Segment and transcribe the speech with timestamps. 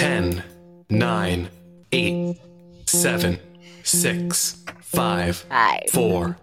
[0.00, 0.42] 10,
[0.88, 1.50] 9,
[1.92, 2.36] 8,
[2.86, 3.38] 7,
[3.82, 5.90] 6, 5, Five.
[5.90, 6.38] 4,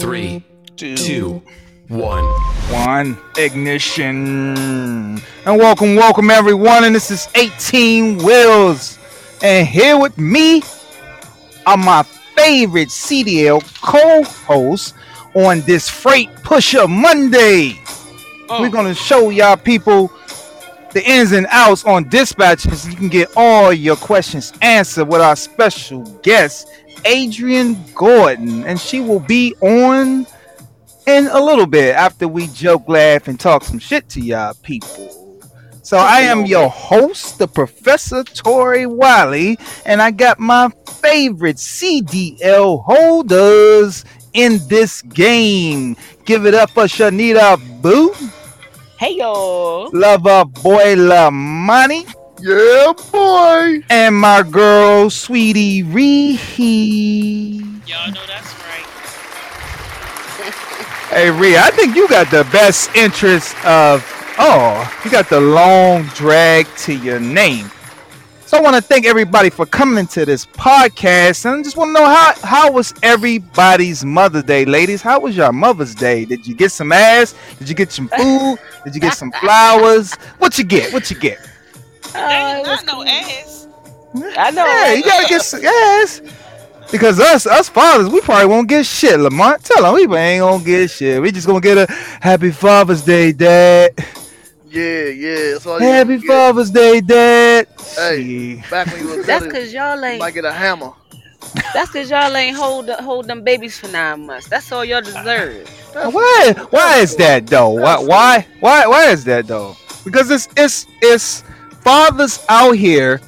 [0.00, 0.44] 3,
[0.76, 0.96] Two.
[0.96, 1.42] 2,
[1.86, 2.24] 1.
[2.84, 4.56] One ignition.
[4.56, 6.82] And welcome, welcome everyone.
[6.82, 8.98] And this is 18 Wheels.
[9.40, 10.64] And here with me
[11.64, 12.02] are my
[12.34, 14.94] favorite CDL co-hosts
[15.36, 17.78] on this Freight Pusher Monday.
[18.48, 18.60] Oh.
[18.60, 20.10] We're gonna show y'all people
[20.96, 22.88] the ins and outs on dispatches.
[22.88, 26.70] You can get all your questions answered with our special guest,
[27.04, 30.26] Adrian Gordon, and she will be on
[31.06, 35.42] in a little bit after we joke, laugh, and talk some shit to y'all people.
[35.82, 40.70] So I am your host, the Professor Tori Wiley, and I got my
[41.02, 45.94] favorite CDL holders in this game.
[46.24, 48.14] Give it up for Shanita Boo,
[48.98, 49.90] Hey y'all.
[49.92, 52.06] lover boy La Money.
[52.40, 53.82] Yeah, boy.
[53.90, 56.38] and my girl Sweetie Ree.
[57.86, 58.86] Y'all know that's right.
[61.10, 64.02] Hey Ree, I think you got the best interest of
[64.38, 67.70] oh, you got the long drag to your name.
[68.46, 71.88] So I want to thank everybody for coming to this podcast, and I just want
[71.88, 75.02] to know how how was everybody's Mother's Day, ladies?
[75.02, 76.24] How was your Mother's Day?
[76.24, 77.34] Did you get some ass?
[77.58, 78.58] Did you get some food?
[78.84, 80.14] Did you get some flowers?
[80.38, 80.92] What you get?
[80.92, 81.38] What you get?
[82.14, 83.08] Uh, Ain't it not no cool.
[83.08, 83.66] ass.
[84.38, 84.64] I know.
[84.64, 86.22] Yeah, you gotta get some ass.
[86.92, 89.18] Because us, us fathers, we probably won't get shit.
[89.18, 91.20] Lamont, tell them we ain't gonna get shit.
[91.20, 93.92] We just gonna get a Happy Father's Day, Dad.
[94.76, 95.50] Yeah, yeah.
[95.52, 96.26] That's all you Happy get.
[96.28, 97.68] Father's Day, Dad.
[97.96, 98.62] Hey.
[98.70, 100.18] Back when you was That's cause y'all ain't.
[100.18, 100.92] might get a hammer.
[101.72, 104.48] That's cause y'all ain't hold hold them babies for nine months.
[104.48, 105.68] That's all y'all deserve.
[105.92, 106.54] That's Why?
[106.70, 107.70] Why is that though?
[107.70, 107.98] Why?
[107.98, 108.46] Why?
[108.60, 108.86] Why?
[108.86, 109.76] Why is that though?
[110.04, 111.42] Because it's it's it's
[111.82, 113.20] fathers out here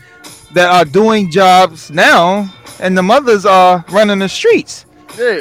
[0.53, 4.87] that are doing jobs now, and the mothers are running the streets.
[5.19, 5.41] Yeah.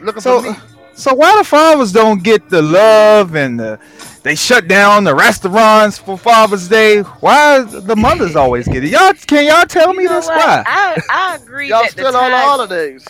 [0.00, 0.56] Looking So, for me.
[0.94, 3.78] so why the fathers don't get the love and the
[4.26, 7.00] they shut down the restaurants for Father's Day?
[7.02, 8.90] Why the mothers always get it?
[8.90, 10.26] Y'all can y'all tell me You know this?
[10.26, 10.36] what?
[10.36, 10.64] Why?
[10.66, 13.06] I I agree Y'all that the still on the tides, holidays.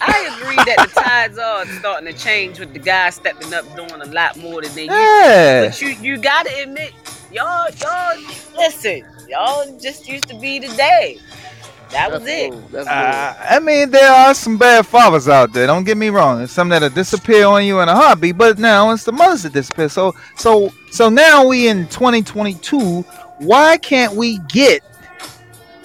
[0.00, 4.00] I agree that the tides are starting to change with the guys stepping up doing
[4.00, 4.92] a lot more than they used.
[4.92, 4.94] to.
[4.94, 5.64] Yeah.
[5.66, 6.92] But you you gotta admit,
[7.32, 8.16] y'all y'all
[8.56, 10.68] listen, y'all just used to be the
[11.88, 11.96] day.
[11.96, 12.50] That was it.
[12.50, 12.60] cool.
[12.70, 15.66] That's Uh, I mean, there are some bad fathers out there.
[15.66, 16.38] Don't get me wrong.
[16.38, 19.52] There's some that'll disappear on you in a heartbeat, but now it's the mothers that
[19.52, 19.88] disappear.
[19.88, 23.02] So, so, so now we in 2022.
[23.38, 24.82] Why can't we get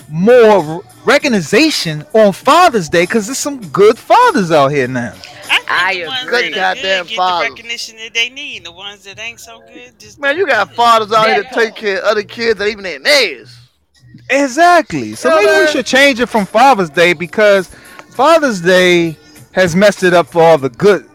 [0.10, 3.04] more recognition on Father's Day?
[3.04, 5.14] Because there's some good fathers out here now.
[5.50, 6.50] I think I the ones agree.
[6.54, 7.48] that Goddamn good get fathers.
[7.50, 8.66] the recognition that they need.
[8.66, 11.76] The ones that ain't so good, just Man, you got fathers out here to take
[11.76, 13.58] care of other kids that even ain't theirs.
[14.30, 15.14] Exactly.
[15.16, 17.68] So Yeah, maybe we should change it from Father's Day because
[18.12, 19.18] Father's Day
[19.54, 21.06] has messed it up for all the good,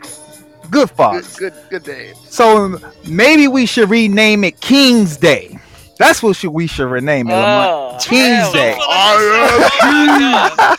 [0.71, 1.37] good Good, fathers.
[1.37, 2.13] good, good day.
[2.29, 2.79] So
[3.09, 5.59] maybe we should rename it King's Day.
[5.99, 7.33] That's what should we should rename it.
[7.33, 7.71] Lamont.
[7.71, 8.77] Oh, King's Day.
[8.79, 8.87] no.
[8.87, 10.77] My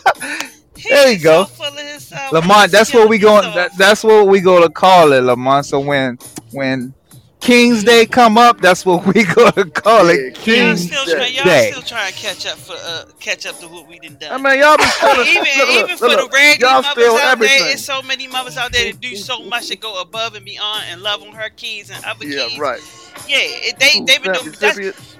[0.76, 1.44] He There you go.
[1.44, 2.32] So full of himself.
[2.32, 3.42] Lamont, that's what we going.
[3.42, 3.54] going.
[3.56, 5.66] That, that's what we going to call it, Lamont.
[5.66, 6.18] So when
[6.52, 6.94] when
[7.40, 10.34] King's Day come up, that's what we going to call Yeah, it.
[10.48, 11.12] Y'all King's still Day.
[11.16, 11.34] trying.
[11.34, 11.60] Y'all Day.
[11.60, 14.32] still trying to catch up for uh catch up to what we done done.
[14.32, 15.26] I mean, y'all be stealing.
[15.26, 17.64] even look, even look, for look, the regular y'all mothers steal out everything.
[17.64, 20.44] there, it's so many mothers out there that do so much to go above and
[20.44, 22.58] beyond and love on her kids and other Yeah, kids.
[22.58, 22.82] right.
[23.26, 25.17] Yeah, it, they they been doing stamp that's, recipients.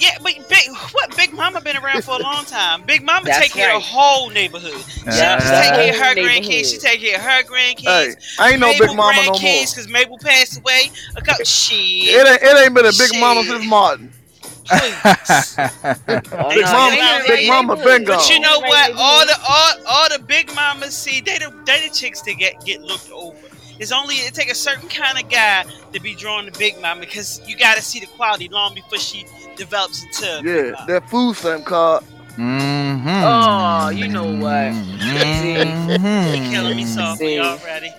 [0.00, 2.82] Yeah, but big what Big Mama been around for a long time.
[2.84, 3.82] Big Mama That's take care of right.
[3.82, 4.72] the whole neighborhood.
[4.72, 6.40] She don't just take care of her grandkids.
[6.40, 6.66] neighborhood.
[6.66, 7.84] She take care of her grandkids.
[7.84, 9.40] Hey, I ain't no Mabel big mama no more.
[9.40, 10.90] because Mabel passed away.
[11.16, 14.12] A couple It ain't, it ain't been a big mama since Martin.
[14.72, 17.84] Oh, Big no, mama- they ain't Big mama neighborhood.
[17.98, 18.16] been gone.
[18.18, 18.92] But you know what?
[18.96, 22.64] All the all, all the big mamas see they the they the chicks to get
[22.64, 23.36] get looked over.
[23.80, 25.64] It's only it take a certain kind of guy
[25.94, 28.98] to be drawn to big mama because you got to see the quality long before
[28.98, 29.24] she
[29.56, 32.04] develops into Yeah, uh, that food stamp card.
[32.36, 33.22] Mhm.
[33.24, 34.72] Oh, you know what?
[34.74, 36.50] Mhm.
[36.52, 37.40] killing me softly See.
[37.40, 37.90] already.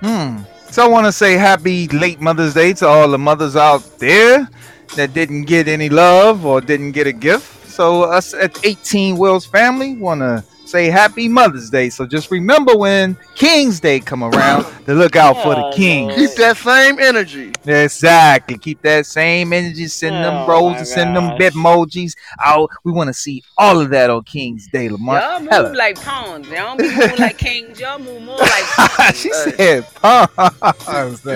[0.00, 0.38] Hmm.
[0.70, 4.48] So I want to say happy late Mother's Day to all the mothers out there
[4.96, 7.68] that didn't get any love or didn't get a gift.
[7.68, 10.42] So us at 18 Wheels family want to
[10.72, 11.90] say Happy Mother's Day.
[11.90, 16.08] So just remember when King's Day come around to look out for the Oh, king.
[16.10, 17.52] Keep that same energy.
[17.66, 18.56] Exactly.
[18.58, 19.86] Keep that same energy.
[19.86, 21.38] Send them Oh, bros my and send them gosh.
[21.38, 22.70] bit emojis out.
[22.84, 25.20] We want to see all of that on King's Day, Lamar.
[25.20, 25.68] Y'all move Hella.
[25.74, 26.48] like pawns.
[26.48, 27.78] Y'all move like kings.
[27.78, 29.16] Y'all move more like pawns.
[29.20, 29.82] she Hey.
[29.82, 31.26] said pawns.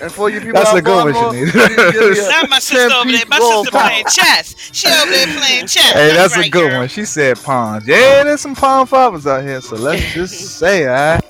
[0.00, 1.92] And for you people That's out a good one, Baltimore, Sinead.
[1.92, 3.26] give me a Not my sister over there.
[3.28, 4.70] My sister playing chess.
[4.72, 5.92] She over there playing chess.
[5.92, 6.78] Hey, that's a right, good girl.
[6.80, 6.88] one.
[6.88, 7.86] She said pawns.
[7.86, 9.60] Yeah, there's some pawn fathers out here.
[9.60, 11.20] So let's just say, right.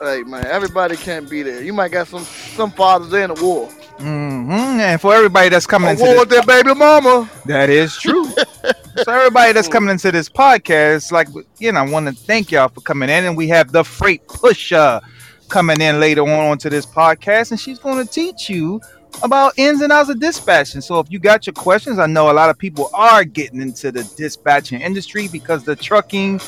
[0.00, 1.62] Hey man, everybody can't be there.
[1.62, 3.70] You might got some some fathers in the war.
[3.98, 7.30] hmm And for everybody that's coming A into war this with their baby mama.
[7.46, 8.34] That is true.
[9.02, 11.28] so everybody that's coming into this podcast, like
[11.58, 14.22] you know, I want to thank y'all for coming in, and we have the freight
[14.26, 15.00] pusher
[15.48, 18.80] coming in later on onto this podcast, and she's going to teach you
[19.22, 20.80] about ins and outs of dispatching.
[20.80, 23.90] So if you got your questions, I know a lot of people are getting into
[23.90, 26.40] the dispatching industry because the trucking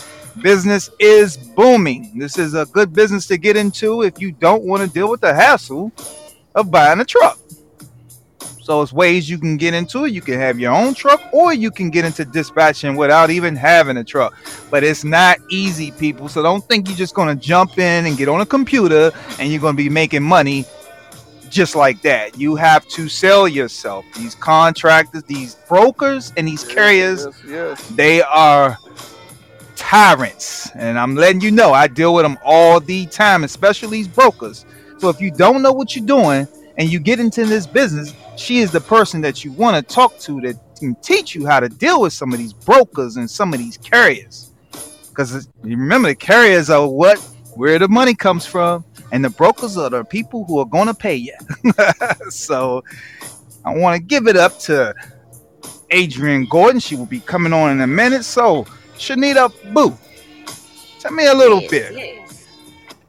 [0.42, 2.18] business is booming.
[2.18, 5.20] This is a good business to get into if you don't want to deal with
[5.20, 5.92] the hassle
[6.54, 7.38] of buying a truck.
[8.60, 10.12] So it's ways you can get into it.
[10.12, 13.96] You can have your own truck, or you can get into dispatching without even having
[13.96, 14.34] a truck.
[14.70, 16.28] But it's not easy, people.
[16.28, 19.62] So don't think you're just gonna jump in and get on a computer and you're
[19.62, 20.66] gonna be making money
[21.50, 22.38] just like that.
[22.38, 24.04] You have to sell yourself.
[24.16, 27.88] These contractors, these brokers, and these carriers Yes, yes.
[27.90, 28.76] they are
[29.76, 34.08] tyrants and i'm letting you know i deal with them all the time especially these
[34.08, 34.66] brokers
[34.98, 36.48] so if you don't know what you're doing
[36.78, 40.18] and you get into this business she is the person that you want to talk
[40.18, 43.52] to that can teach you how to deal with some of these brokers and some
[43.54, 44.50] of these carriers
[45.10, 47.24] because you remember the carriers are what
[47.58, 50.94] where the money comes from and the brokers are the people who are going to
[50.94, 51.34] pay you
[52.30, 52.82] so
[53.64, 54.94] i want to give it up to
[55.90, 56.80] Adrian Gordon.
[56.80, 58.24] She will be coming on in a minute.
[58.24, 58.66] So,
[58.98, 59.96] Shanita Boo,
[61.00, 61.94] tell me a little Yes, bit.
[61.94, 62.46] yes.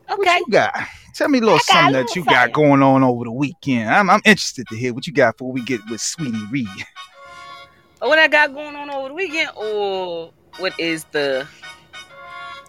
[0.08, 0.40] What Okay.
[0.40, 0.74] you got?
[1.16, 3.32] Tell me a little got a something that little you got going on over the
[3.32, 3.90] weekend.
[3.90, 6.68] I'm, I'm interested to hear what you got before we get with Sweetie Reed.
[8.00, 11.48] What I got going on over the weekend, or what is the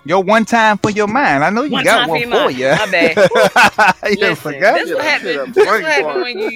[0.06, 1.44] Your one time for your mind.
[1.44, 2.58] I know you One got one for your for mind.
[2.58, 2.68] you.
[2.70, 3.16] My bad.
[4.10, 4.74] you Listen, forgot?
[4.78, 5.22] This Yeah, what that happened.
[5.22, 6.20] shit a This what break happened bar.
[6.22, 6.50] when you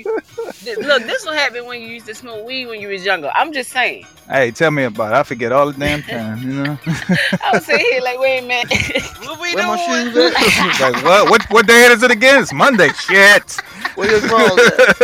[0.64, 1.02] th- look.
[1.02, 3.31] This what happened when you used to smoke weed when you was younger.
[3.35, 4.06] I'm just saying.
[4.31, 5.17] Hey, tell me about it.
[5.17, 6.79] I forget all the damn time, you know?
[6.87, 8.73] I was sitting here like, wait a minute.
[9.20, 10.81] What we Where my shoes at?
[10.94, 12.43] like, what, what, what day is it again?
[12.43, 12.88] It's Monday.
[12.94, 13.61] Shit.
[13.96, 14.96] Where your drawers at?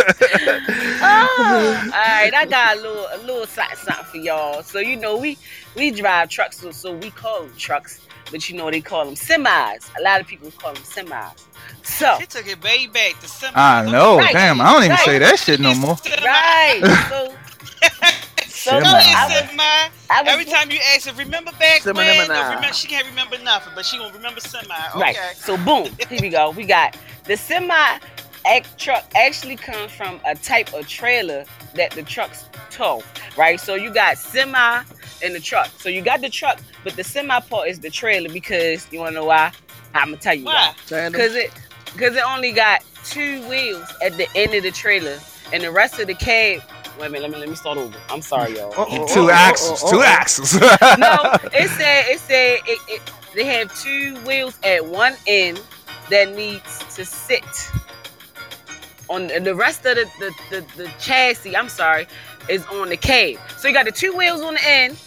[1.03, 4.63] oh, all right, I got a little, a little something, something for y'all.
[4.63, 5.37] So you know, we
[5.77, 9.15] we drive trucks, so, so we call them trucks, but you know they call them
[9.15, 9.91] semis.
[9.99, 11.45] A lot of people call them semis.
[11.83, 13.53] So She took it way back to semi.
[13.57, 14.19] I know.
[14.19, 14.33] Right.
[14.33, 15.01] Damn, I don't even Right.
[15.05, 15.97] say that shit no more.
[16.25, 17.35] right, so
[18.49, 18.87] so Semi.
[18.87, 19.63] I was, semi.
[20.11, 22.29] I was Every time you ask her, remember back Semi, when?
[22.29, 22.49] nah.
[22.55, 24.75] remember, she can't remember nothing, but she gonna remember semi.
[24.91, 25.01] Okay.
[25.01, 25.17] Right.
[25.37, 26.51] So boom, here we go.
[26.51, 27.99] We got the semi
[28.47, 31.45] act truck actually comes from a type of trailer
[31.75, 33.03] that the trucks tow.
[33.37, 33.59] Right.
[33.59, 34.83] So you got semi
[35.23, 35.69] and the truck.
[35.79, 39.13] So you got the truck, but the semi part is the trailer because you wanna
[39.13, 39.53] know why?
[39.95, 40.75] I'm gonna tell you why.
[40.89, 41.11] Why?
[41.11, 41.51] Cause it
[41.97, 45.19] cause it only got two wheels at the end of the trailer
[45.53, 46.63] and the rest of the cab.
[46.99, 47.97] Wait a minute, let me let me start over.
[48.11, 48.73] I'm sorry, y'all.
[48.73, 49.83] Uh-oh, Two uh-oh, axles.
[49.83, 50.05] uh-oh, Two uh-oh.
[50.05, 50.55] axles.
[50.61, 50.69] no,
[51.53, 55.61] it said it said it, it, they have two wheels at one end
[56.11, 57.45] that needs to sit
[59.09, 61.57] on the- the rest of the the, the, the chassis.
[61.57, 62.07] I'm sorry,
[62.49, 63.37] is on the cab.
[63.57, 64.99] So you got the two wheels on the end,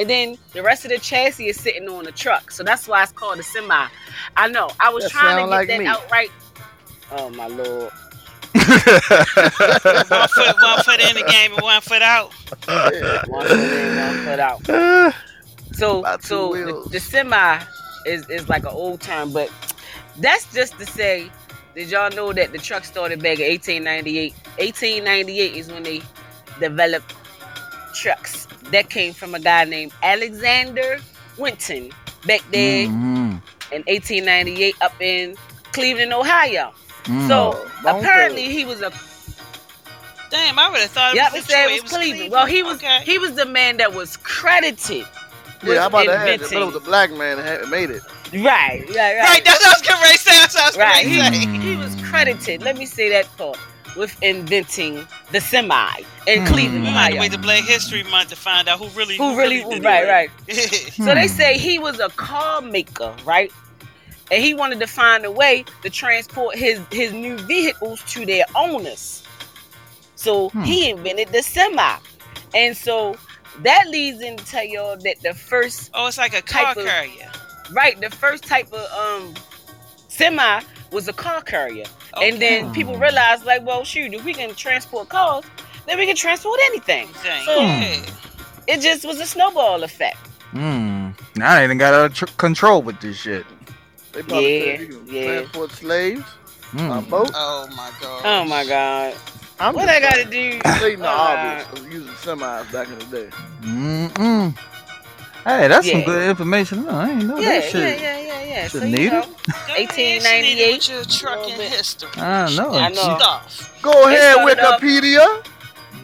[0.00, 2.50] and then the rest of the chassis is sitting on the truck.
[2.50, 3.88] So that's why it's called a semi.
[4.36, 4.70] I know.
[4.80, 5.86] I was That trying to get like that me.
[5.86, 6.30] out right.
[7.12, 7.92] Oh my lord.
[8.52, 12.32] One foot, one foot in the game and one foot out.
[13.28, 15.14] One foot in, one foot out.
[15.72, 17.62] So About so the, the semi
[18.06, 19.50] is is like an old term, but
[20.18, 21.30] that's just to say,
[21.76, 24.34] did y'all know that the truck started back in 1898?
[24.58, 26.02] 1898 is when they
[26.58, 27.14] developed
[28.00, 28.46] trucks.
[28.70, 30.98] That came from a guy named Alexander
[31.36, 31.90] Winton
[32.26, 33.40] back there Mhm.
[33.72, 35.36] in 1898 up in
[35.72, 36.72] Cleveland, Ohio.
[37.04, 37.28] Mm.
[37.28, 38.92] So Bone apparently he was a
[40.30, 41.76] Damn, I would have thought it yep, was it said Detroit.
[41.78, 42.30] it was Cleveland.
[42.30, 43.00] Well, he was Okay.
[43.04, 45.06] he was the man that was credited.
[45.62, 46.20] with Yeah, how about that?
[46.28, 48.00] inventing- But it was a black man that made it.
[48.32, 49.18] Right, right, right.
[49.18, 50.38] Right, that's what I was getting ready to say.
[50.38, 51.02] That's what I was Right.
[51.04, 51.48] getting ready to say.
[51.48, 51.62] Mm.
[51.62, 52.62] He was credited.
[52.62, 53.58] Let me say that part
[53.96, 55.90] with inventing the semi
[56.26, 56.46] in Hmm.
[56.46, 59.62] Cleveland, We might wait to Black History Month to find out who really, Who really?
[59.64, 60.08] did Right, it.
[60.08, 60.30] right.
[60.96, 61.02] Hmm.
[61.06, 63.50] So they say he was a car maker, right?
[64.30, 68.44] And he wanted to find a way to transport his his new vehicles to their
[68.54, 69.22] owners.
[70.14, 70.62] So Hmm.
[70.64, 71.96] he invented the semi.
[72.54, 73.16] And so
[73.62, 76.86] that leads into tell y'all that the first Oh, it's like a car Type of-
[76.86, 77.30] carrier.
[77.72, 79.34] right, the first type of um
[80.08, 80.60] semi
[80.92, 81.86] was a car carrier.
[82.20, 85.44] And then people realized like, well shoot, if we can transport cars,
[85.86, 87.08] then we can transport anything.
[87.22, 88.02] Dang, So- yeah.
[88.66, 90.18] It just was a snowball effect.
[90.52, 91.10] Hmm.
[91.36, 93.44] Now they done got out of tr- control with this shit.
[94.12, 95.24] They probably Yeah, said yeah.
[95.40, 96.24] transport slaves
[96.78, 97.10] on Hmm.
[97.10, 97.30] boat.
[97.34, 98.22] Oh my god.
[98.24, 99.14] Oh my god.
[99.58, 100.70] I'm What I gotta saying, do?
[100.76, 103.28] stating the Oh, obvious of using semis back in the day.
[103.62, 104.56] Mm-mm.
[105.44, 106.84] Hey, that's some good information.
[106.84, 108.00] No, I ain't know Yeah, that shit.
[108.00, 108.68] yeah, yeah, yeah.
[108.68, 109.12] Should So, need you it.
[109.12, 109.20] know,
[109.76, 112.08] 1898, Shanita, with your trucking history.
[112.16, 112.72] I know.
[112.74, 112.94] I know.
[113.18, 113.78] Stuff.
[113.82, 115.46] Go ahead, started off- Wikipedia.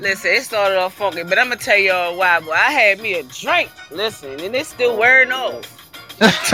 [0.00, 2.40] listen, it started off funky, but I'm gonna tell y'all why.
[2.40, 3.70] Boy, I had me a drink.
[3.90, 5.72] Listen, and it's still wearing off.
[6.18, 6.30] What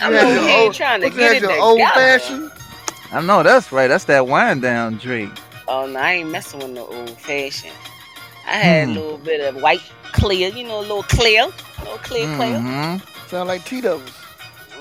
[0.00, 2.52] you I'm had your old, trying to what you get had your old fashioned?
[3.10, 3.88] I know that's right.
[3.88, 5.32] That's that wind down drink.
[5.66, 7.72] Oh no, I ain't messing with no old fashioned.
[8.48, 8.96] I had Hmm.
[8.96, 12.58] a little bit of white clear, you know, a little clear, a little clear, clear.
[12.58, 13.02] Mhm.
[13.28, 14.00] Sound like Tito's.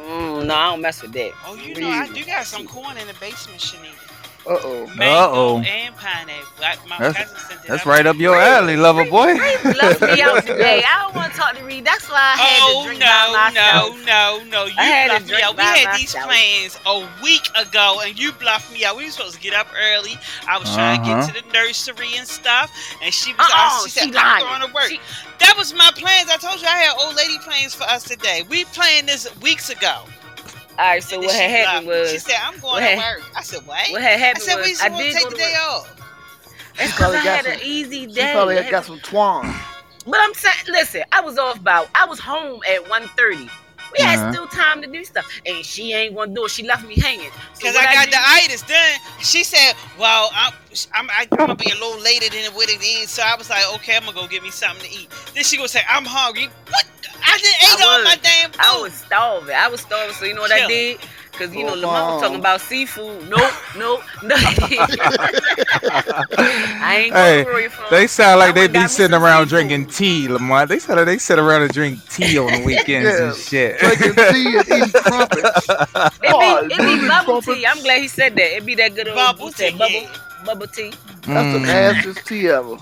[0.08, 1.32] Mm, no, I don't mess with that.
[1.46, 4.07] Oh, you know, I do got some corn in the basement, Shanita.
[4.48, 4.84] Uh oh.
[5.00, 5.58] Uh-oh.
[5.60, 6.44] and pineapple.
[6.60, 9.34] I, my That's- cousin sent it That's right up your alley, lover boy.
[9.36, 10.84] Left me out today.
[10.88, 11.84] I don't want to talk to Reed.
[11.86, 14.06] That's why I had Oh to drink no, by myself.
[14.06, 14.66] no, no, no!
[14.66, 15.52] You I to bluffed me out.
[15.54, 16.32] We by had these myself.
[16.32, 18.96] plans a week ago, and you bluffed me out.
[18.98, 20.18] We were supposed to get up early.
[20.48, 21.28] I was trying to Uh-huh.
[21.28, 22.72] get to the nursery and stuff,
[23.04, 23.48] and she was.
[23.52, 25.00] Uh-uh, she said, she "I'm going to work." She-
[25.40, 26.30] that was my plans.
[26.32, 28.44] I told you I had old lady plans for us today.
[28.50, 30.02] We planned this weeks ago.
[30.80, 32.12] All right, so what had happened was.
[32.12, 34.56] She said, "I'm going what to had- work." I said, "What?" what had I said,
[34.58, 35.64] "We was I supposed to did take the day work.
[35.72, 35.88] off."
[36.78, 38.14] That's because probably I got had some- an easy day.
[38.14, 38.32] She day.
[38.34, 39.56] probably had had got some twang.
[40.06, 41.90] But I'm saying, listen, I was off about.
[41.96, 43.50] I was home at 1.30.
[43.98, 44.32] We had Uh-huh.
[44.32, 46.52] still time to do stuff, and she ain't gonna do it.
[46.52, 47.32] She left me hanging.
[47.58, 49.00] Because what I got did- the itis done.
[49.22, 50.54] She said, "Well, I'm,
[50.94, 53.64] I'm, I'm gonna be a little later than what it is." So I was like,
[53.76, 56.50] "Okay, I'm gonna go get me something to eat." Then she gonna say, "I'm hungry."
[56.70, 56.86] What?
[57.24, 58.04] I just ate I all was.
[58.04, 58.60] my damn food.
[58.60, 59.56] I was starving.
[59.56, 60.14] I was starving.
[60.14, 61.00] So you know what I did?
[61.32, 63.28] Because you know, Go Lamar was talking about seafood.
[63.28, 64.36] Nope, nope, no.
[66.80, 67.86] I ain't Hey, going from.
[67.90, 69.50] They sound like they would've be sitting around seafood.
[69.50, 70.66] drinking tea, Lamar.
[70.66, 73.78] They sound like they sit around and drink tea on the weekends Yeah, and shit.
[73.80, 75.70] Drinking tea and eating crumpets.
[76.22, 77.48] It Oh, be, it be bubble trumpets?
[77.48, 77.66] tea.
[77.66, 78.56] I'm glad he said that.
[78.58, 80.08] It be that good old Bubble tea, bubble,
[80.46, 80.94] bubble tea.
[81.32, 81.60] That's the Mm.
[81.60, 82.78] nastiest tea ever.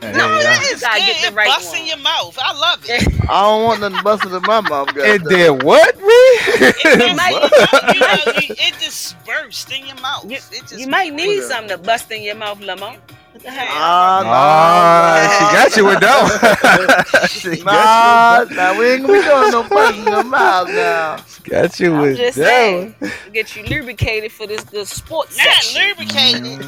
[0.00, 0.42] Hey, No, yeah.
[0.42, 1.32] that It's is gotta good.
[1.32, 2.38] It right busts in your mouth.
[2.40, 3.08] I love it.
[3.30, 4.88] I don't want nothing busting in my mouth.
[4.96, 7.32] It did what, It, might-
[7.94, 10.24] you know, you- it dispersed in your mouth.
[10.24, 12.96] You, it just you might need something to bust in your mouth, Lamar.
[13.38, 13.68] What the heck?
[13.70, 17.28] Ah, she got you with that one.
[17.28, 20.68] she Nah, got nah, nah, we ain't gonna be doing no busting in the mouth
[20.68, 21.16] now.
[21.44, 22.94] you, got you I'm with just that saying.
[22.98, 23.12] one.
[23.32, 25.82] Get you lubricated for this good sports not section.
[25.88, 26.58] lubricated.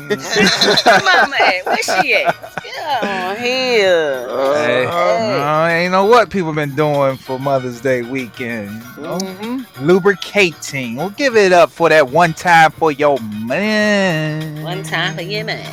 [0.86, 1.66] Where Mama at?
[1.66, 2.36] Where she at?
[2.62, 4.26] Get on here.
[4.54, 8.70] Hey, Uh, no, ain't know what people been doing for Mother's Day weekend.
[8.96, 9.18] You know?
[9.18, 9.66] mhm.
[9.80, 10.96] Lubricating.
[10.96, 14.62] We'll give it up for that one time for your man.
[14.62, 15.64] One time for your man.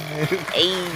[0.53, 0.86] Hey.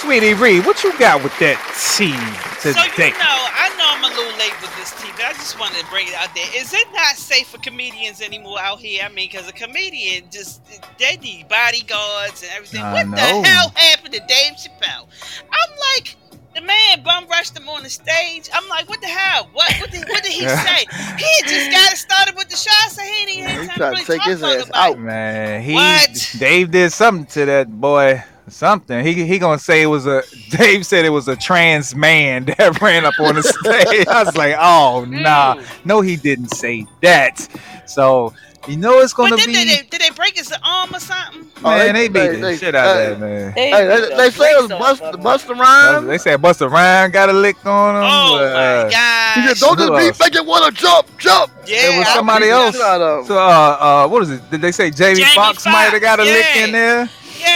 [0.00, 2.16] Sweetie Reed, what you got with that tea
[2.60, 5.60] So you know, I know I'm a little late with this team, but I just
[5.60, 6.46] wanted to bring it out there.
[6.56, 9.02] Is it not safe for comedians anymore out here?
[9.04, 10.62] I mean, because a comedian just
[10.98, 12.82] they need bodyguards and everything.
[12.82, 13.16] I what know.
[13.16, 15.06] the hell happened to Dave Chappelle?
[15.42, 16.16] I'm like.
[16.54, 18.50] The man bum rushed him on the stage.
[18.52, 19.48] I'm like, what the hell?
[19.52, 20.84] What what did, what did he say?
[21.16, 23.84] He just got it started with the shots, so he didn't He have time to
[23.84, 24.98] really take talk his talk ass about out.
[24.98, 26.34] Man, he What?
[26.38, 28.24] Dave did something to that boy.
[28.48, 29.04] Something.
[29.06, 32.80] He he gonna say it was a Dave said it was a trans man that
[32.80, 34.08] ran up on the stage.
[34.08, 35.62] I was like, oh nah.
[35.84, 37.46] No, he didn't say that.
[37.86, 38.34] So
[38.68, 41.46] you know it's gonna did, be did, they, did they break his arm or something?
[41.64, 43.52] Oh, man, they- they, beat they- the they- shit out hey, of that man.
[43.54, 45.60] They, Hey, beat they, they say it was brakes bust, Busta him.
[45.60, 46.06] Rhymes.
[46.06, 48.02] They said Busta Rhyme got a lick on him.
[48.04, 49.56] Oh but, my uh, He god!
[49.56, 50.18] said, "Don't Who just else?
[50.18, 52.74] beat, make it wanna jump, jump." Yeah, it was somebody else.
[52.74, 53.26] shit out of him.
[53.26, 54.50] So uh uh what is it?
[54.50, 57.08] Did they say Jamie, Jamie Foxx might have got a lick in there?
[57.38, 57.46] Yeah,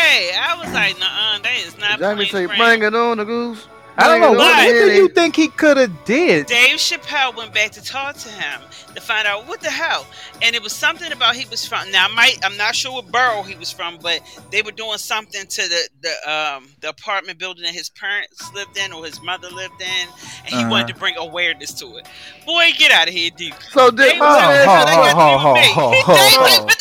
[0.49, 1.99] I was like, nah, that is not.
[1.99, 2.81] Jamie playing say, friend.
[2.81, 3.67] "Bring it on, the goose."
[3.99, 4.33] I don't know.
[4.33, 6.47] What, on, what do you think he could have did?
[6.47, 10.09] Dave Chappelle went back to talk to him to find out what the hell,
[10.43, 11.91] and it was something about he was from.
[11.91, 14.99] Now, I might I'm not sure what borough he was from, but they were doing
[14.99, 19.23] something to the the um the apartment building that his parents lived in or his
[19.23, 20.09] mother lived in,
[20.45, 20.67] and he Uh-huh.
[20.67, 22.09] wanted to bring awareness to it.
[22.47, 23.59] Boy, get out of here, deep.
[23.71, 25.39] So did Dave Oh, was like, ho, what the hell that ho, got to do
[25.39, 25.79] with ho, me?
[26.03, 26.77] ho, Dave ho, like,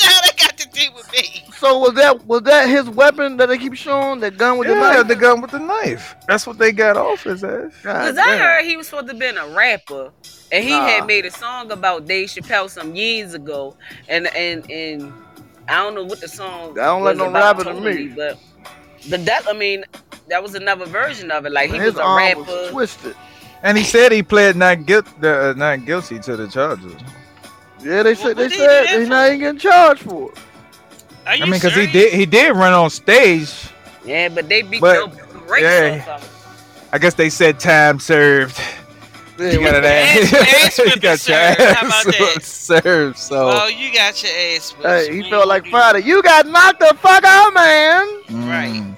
[0.75, 0.93] ho.
[0.93, 1.53] what the hell that got to do with me?
[1.53, 4.19] so was that was that his weapon that they keep showing?
[4.21, 5.05] That gun with the Yeah, knife?
[5.05, 6.15] the gun with the knife.
[6.27, 7.73] That's what they got off his ass.
[8.01, 10.11] Cause I heard he was supposed to been a rapper,
[10.51, 10.85] and he Nah.
[10.85, 13.75] had made a song about Dave Chappelle some years ago,
[14.07, 15.15] and and and
[15.67, 16.79] I don't know what the song.
[16.79, 18.09] I don't let no about rapper to me.
[18.15, 18.37] But
[19.05, 19.83] But that, I mean,
[20.27, 21.51] that was another version of it.
[21.51, 22.35] Like he His was a arm rapper.
[22.35, 23.15] was twisted.
[23.63, 27.01] And he said he pled not guilt, uh, not guilty to the charges.
[27.81, 30.31] Yeah, they Well, said they what did he said he's not even getting charged for
[30.31, 30.37] it.
[31.25, 33.51] Are you I mean, because he did he did run on stage.
[34.05, 36.05] yeah, but they beat But- the brakes yeah.
[36.07, 36.29] off of him.
[36.91, 38.59] I guess they said time served.
[39.39, 41.59] Yeah, You got with- an ass- ass you got your served.
[42.21, 43.17] Ass served.
[43.17, 44.71] So Well, you got your ass.
[44.73, 44.85] whipped.
[45.09, 46.01] Hey, he felt like do- Friday.
[46.03, 48.47] You got knocked the fuck out, man.
[48.47, 48.73] Right.
[48.83, 48.95] Mm.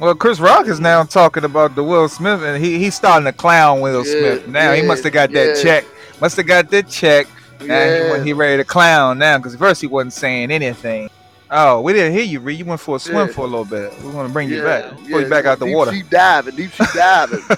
[0.00, 3.32] Well, Chris Rock is now talking about the Will Smith, and he he's starting to
[3.32, 4.72] clown Will Yeah, Smith now.
[4.72, 5.62] he must have got that yeah.
[5.62, 5.84] check.
[6.20, 7.26] Must have got that check.
[7.60, 8.18] Now Yeah.
[8.18, 11.08] he, he ready to clown now because first he wasn't saying anything.
[11.50, 12.58] Oh, we didn't hear you, Reed.
[12.58, 13.32] You went for a swim Yeah.
[13.32, 13.92] for a little bit.
[14.02, 14.96] We want to bring you Yeah, back.
[14.98, 15.90] Pull you yeah, back out the deep water.
[15.92, 17.40] Sea diving, deep sea diving.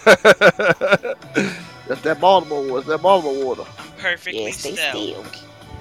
[1.89, 2.75] That's that Baltimore water.
[2.75, 3.63] That's that Baltimore water.
[3.79, 5.25] I'm perfectly still.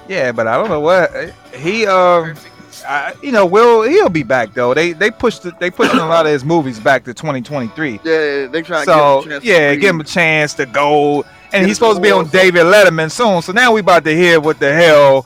[0.07, 1.11] yeah, but I don't know what
[1.53, 2.25] he um.
[2.33, 2.51] Perfectly.
[2.87, 4.73] I, you know, Will he'll be back though.
[4.75, 7.99] They they pushed it, they pushing a lot of his movies back to 2023.
[8.03, 9.81] Yeah, they trying So to give him a chance to yeah, breathe.
[9.81, 11.25] give him a chance to go.
[11.51, 12.27] And he's supposed to be on.
[12.29, 13.41] David Letterman soon.
[13.41, 15.25] So now we about to hear what the hell,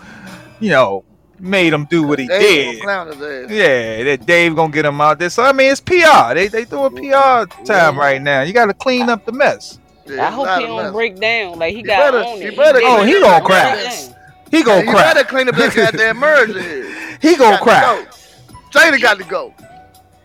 [0.62, 1.04] you know,
[1.42, 2.66] made him do what he They did.
[2.66, 3.52] gonna clown his ass.
[3.52, 5.30] Yeah, that Dave gonna get him out there.
[5.30, 6.34] So I mean, it's PR.
[6.34, 8.42] They they doing PR time right now.
[8.44, 9.80] You got to clean up the mess.
[10.06, 10.92] Yeah, I hope he don't mess.
[10.92, 11.60] break down.
[11.60, 12.58] Like he You got better- on you it.
[12.58, 13.46] better- did Oh, he break gonna down.
[13.46, 13.78] crack.
[14.52, 15.14] He Hey, gonna you crack.
[15.16, 17.18] better clean up that goddamn merger here.
[17.22, 17.84] He gonna Got to crack.
[17.84, 18.06] go.
[18.80, 19.54] Jada got to go.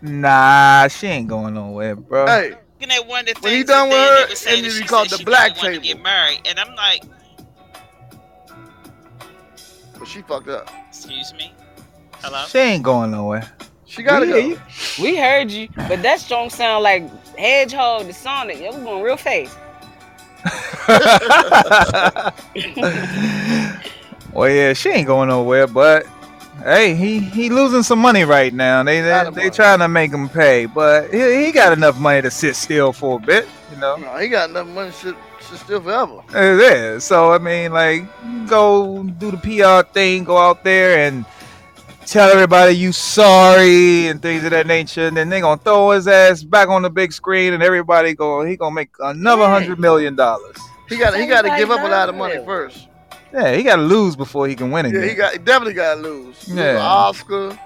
[0.02, 2.26] Nah, she ain't going nowhere, bro.
[2.26, 4.56] Hey, Looking at one of the When he done today, with her, they were saying
[4.58, 5.94] and then he she called the black didn't want to table.
[6.00, 7.02] get married, and I'm like,
[9.98, 10.70] but she fucked up.
[10.96, 11.52] Excuse me,
[12.22, 12.44] hello.
[12.48, 13.46] She ain't going nowhere.
[13.84, 14.40] She gotta We go.
[14.40, 14.60] hear you.
[15.02, 17.04] We heard you, but that strong sound like
[17.36, 18.56] Hedgehog the Sonic.
[18.58, 19.56] It was going real fast.
[24.32, 26.06] well, yeah, she ain't going nowhere, but
[26.62, 28.82] hey, he he losing some money right now.
[28.82, 32.30] They they, they trying to make him pay, but he, he got enough money to
[32.30, 33.96] sit still for a bit, you know.
[33.96, 36.22] No, he got enough money to sit still forever.
[36.30, 37.04] It is.
[37.04, 38.04] So I mean, like,
[38.48, 41.24] go do the PR thing, go out there and
[42.06, 46.08] tell everybody you sorry and things of that nature, and then they gonna throw his
[46.08, 50.14] ass back on the big screen, and everybody go he gonna make another hundred million
[50.16, 50.56] dollars.
[50.88, 52.88] He got he got to give up a lot of money first.
[53.36, 55.02] Yeah, he got to lose before he can win again.
[55.02, 56.48] Yeah, he got he definitely got to lose.
[56.48, 56.70] Lose Yeah.
[56.70, 57.58] an Oscar,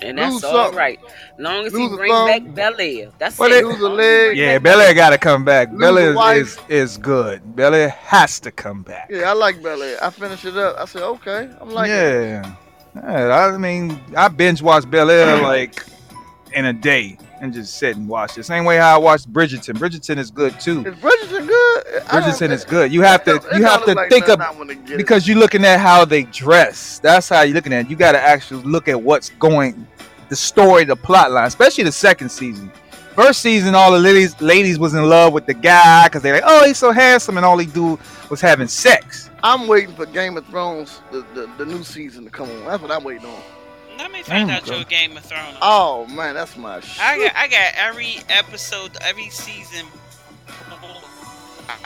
[0.00, 0.78] And that's Lose all something.
[0.78, 0.98] right.
[1.38, 3.10] Long as he Lose a brings back Bel Air.
[3.18, 3.58] That's Well, it.
[3.58, 4.36] it- lose a leg.
[4.36, 5.70] Yeah, Bel Air got to come back.
[5.70, 7.54] Lose Bel Air is, is good.
[7.54, 9.08] Bel Air has to come back.
[9.10, 9.98] Yeah, I like Bel Air.
[10.02, 10.76] I finished it up.
[10.78, 12.52] I said, okay, I'm like, yeah.
[12.96, 15.84] Yeah, I mean, I binge watched Bel Air like
[16.52, 19.74] in a day and just sit and watch The Same way how I watched Bridgerton.
[19.76, 20.86] Bridgerton is good too.
[20.86, 21.84] is Bridgerton good?
[22.04, 22.92] Bridgerton is good.
[22.92, 24.40] You have to It you have to like think of
[24.96, 27.00] because you're looking at how they dress.
[27.00, 27.90] That's how you're looking at it.
[27.90, 29.86] You got to actually look at what's going,
[30.28, 32.70] the story, the plot line, especially the second season.
[33.16, 36.44] First season, all the ladies ladies was in love with the guy because they're like,
[36.46, 37.98] oh, he's so handsome, and all he do
[38.30, 39.30] was having sex.
[39.42, 42.64] I'm waiting for Game of Thrones, the, the, the new season to come on.
[42.66, 43.42] That's what I'm waiting on.
[44.02, 44.76] Let me find Damn, out bro.
[44.78, 45.56] your Game of Thrones.
[45.62, 47.00] Oh man, that's my shit.
[47.00, 49.86] I got I got every episode, every season.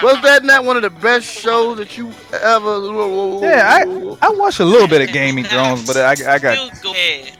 [0.02, 2.81] Was that not one of the best shows that you ever?
[3.42, 6.92] Yeah, I watched a little bit of Game of Thrones, but I, I got Still
[6.92, 7.37] go ahead.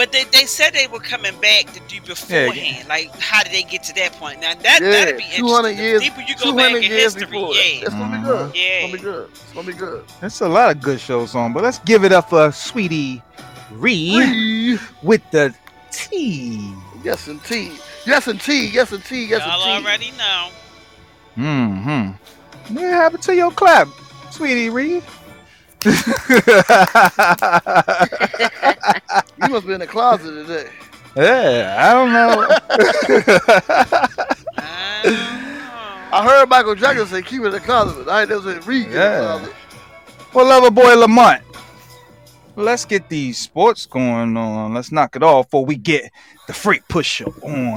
[0.00, 2.88] But they, they said they were coming back to do beforehand.
[2.88, 4.40] Like, how did they get to that point?
[4.40, 5.46] Now that Yeah, that'd be interesting.
[5.46, 5.84] 200 interesting.
[5.84, 7.54] years- deeper you go 200 back in years history, before.
[7.54, 8.24] yeah, It's gonna be Mhm.
[8.24, 8.50] good.
[8.54, 9.28] It's gonna be good.
[9.30, 10.04] It's gonna be good.
[10.20, 13.20] there's a lot of good shows on, but let's give it up for Sweetie
[13.72, 15.52] Ree with the
[15.92, 16.72] tea.
[17.04, 17.72] Yes, indeed.
[18.06, 18.72] Yes, indeed.
[18.72, 19.28] Yes, indeed.
[19.28, 19.86] Yes, Y'all indeed.
[19.86, 20.48] already know.
[21.36, 22.74] Mm-hmm.
[22.74, 23.86] What happened to your clap,
[24.30, 25.02] Sweetie Ree?
[29.42, 30.68] You must be in the closet today.
[31.16, 32.46] yeah, I don't know.
[34.58, 35.26] I don't know.
[36.12, 38.66] I heard Michael Jackson say keep it in the closet, but I ain't never said
[38.66, 39.10] read in Yeah.
[39.20, 39.54] the closet.
[40.34, 41.42] well, lover boy Lamont,
[42.56, 44.74] let's get these sports going on.
[44.74, 46.10] Let's knock it off before we get
[46.48, 47.72] the freight pusher on.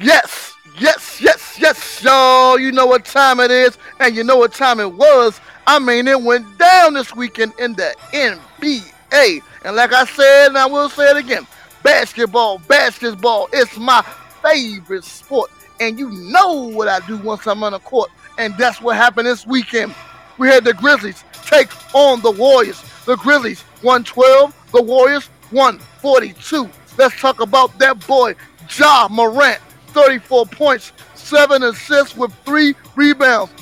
[0.00, 2.58] Yes, yes, yes, yes, y'all.
[2.58, 5.40] You know what time it is, and you know what time it was.
[5.66, 8.82] I mean, it went down this weekend in the NBA.
[9.12, 11.46] And like I said, and I will say it again
[11.82, 14.02] basketball, basketball, it's my
[14.42, 15.50] favorite sport.
[15.80, 18.10] And you know what I do once I'm on the court.
[18.38, 19.94] And that's what happened this weekend.
[20.38, 22.80] We had the Grizzlies take on the Warriors.
[23.04, 26.70] The Grizzlies 112, the Warriors 142.
[26.98, 28.34] Let's talk about that boy,
[28.78, 29.60] Ja Morant.
[29.88, 33.52] 34 points, 7 assists with 3 rebounds.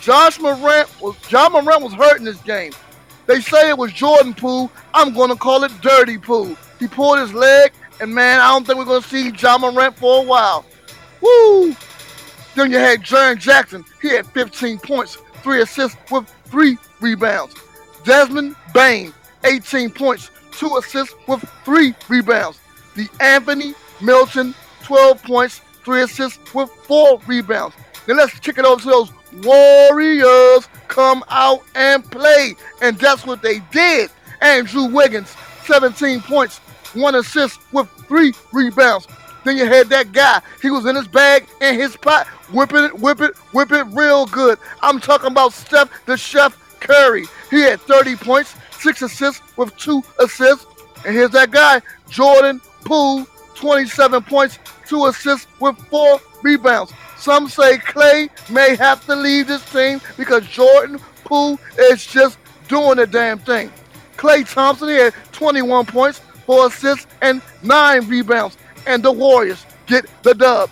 [0.00, 2.72] Josh Morant was John Morant was hurt in this game.
[3.26, 4.70] They say it was Jordan Poole.
[4.94, 6.56] I'm gonna call it Dirty Poole.
[6.78, 10.22] He pulled his leg And man, I don't think we're gonna see John Morant for
[10.22, 10.64] a while.
[11.20, 11.74] Woo!
[12.56, 13.84] Then you had Jaren Jackson.
[14.00, 17.54] He had 15 points, three assists with three rebounds.
[18.04, 22.58] Desmond Bane, 18 points, two assists with three rebounds.
[22.96, 27.76] The Anthony Milton, 12 points, three assists with four rebounds.
[28.06, 30.68] Then let's kick it over to those Warriors.
[30.88, 32.54] Come out and play.
[32.80, 34.10] And that's what they did.
[34.40, 36.58] Andrew Wiggins, 17 points,
[36.94, 39.06] one assist with three rebounds.
[39.44, 40.40] Then you had that guy.
[40.60, 44.26] He was in his bag and his pot, whipping it, whip it, whip it real
[44.26, 44.58] good.
[44.82, 47.24] I'm talking about Steph the Chef Curry.
[47.50, 50.66] He had 30 points, six assists with two assists.
[51.04, 56.92] And here's that guy, Jordan Poole, 27 points, two assists with four rebounds.
[57.22, 62.96] Some say Klay may have to leave this team because Jordan Poole is just doing
[62.96, 63.70] the damn thing.
[64.16, 68.56] Klay Thompson had 21 points, four assists, and nine rebounds.
[68.88, 70.68] And the Warriors get the dub.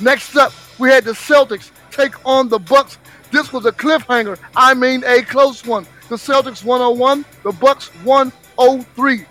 [0.00, 2.98] Next up, we had the Celtics take on the Bucks.
[3.30, 4.36] This was a cliffhanger.
[4.56, 5.86] I mean a close one.
[6.08, 9.24] The Celtics 101, the Bucks 103.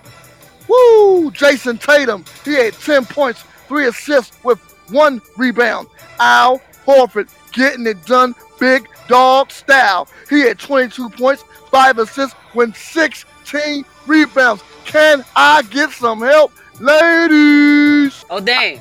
[0.69, 1.29] Woo!
[1.31, 5.87] Jayson Tatum, he had 10 points, three assists with one rebound.
[6.19, 10.07] Al Horford getting it done big dog style.
[10.29, 14.63] He had 22 points, five assists, with 16 rebounds.
[14.85, 18.25] Can I get some help, ladies?
[18.29, 18.79] Oh damn.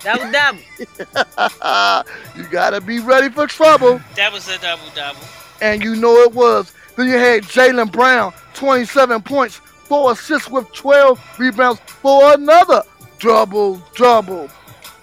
[0.00, 0.60] Double double.
[2.36, 4.00] you gotta be ready for trouble.
[4.14, 5.20] That was a double double.
[5.60, 6.72] And you know it was.
[6.96, 12.82] Then you had Jaylen Brown, 27 points, four assists with 12 rebounds for another
[13.18, 14.48] double double.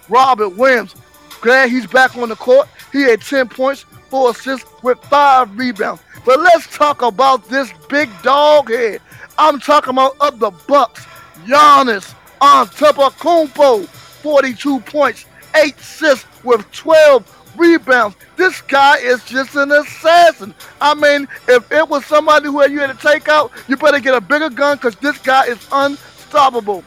[0.08, 0.94] Robert Williams,
[1.40, 2.68] glad he's back on the court.
[2.92, 6.02] He had 10 points, four assists with five rebounds.
[6.24, 9.00] But let's talk about this big dog head.
[9.36, 11.04] I'm talking about of the Bucks.
[11.44, 18.16] Giannis Antetokounmpo, 42 points, eight assists with 12 rebounds.
[18.36, 20.54] This guy is just an assassin.
[20.80, 24.14] I mean, if it was somebody who you had to take out, you better get
[24.14, 26.84] a bigger gun because this guy is unstoppable.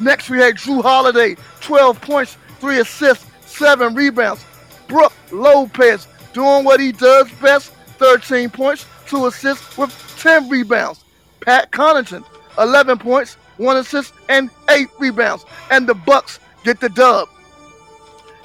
[0.00, 4.42] Next, we had Jrue Holiday, 12 points, three assists, seven rebounds.
[4.88, 11.04] Brook Lopez doing what he does best, 13 points, two assists with 10 rebounds.
[11.42, 12.24] Pat Connaughton,
[12.58, 15.44] 11 points, one assist, and eight rebounds.
[15.70, 17.28] And the Bucks get the dub.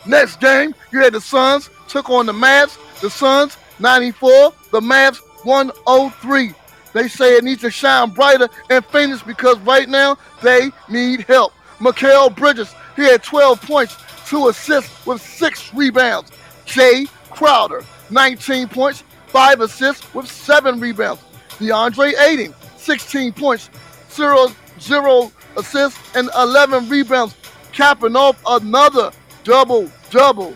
[0.05, 2.77] Next game, you had the Suns took on the Mavs.
[2.99, 6.53] The Suns 94, the Mavs 103.
[6.91, 11.53] They say it needs to shine brighter in Phoenix because right now they need help.
[11.79, 13.95] Mikal Bridges, he had 12 points,
[14.29, 16.31] two assists with six rebounds.
[16.67, 21.21] Jae Crowder, 19 points, five assists with seven rebounds.
[21.57, 23.71] DeAndre Ayton, 16 points,
[24.11, 24.47] zero,
[24.79, 27.35] zero assists, and 11 rebounds,
[27.73, 29.11] capping off another
[29.43, 30.55] double double.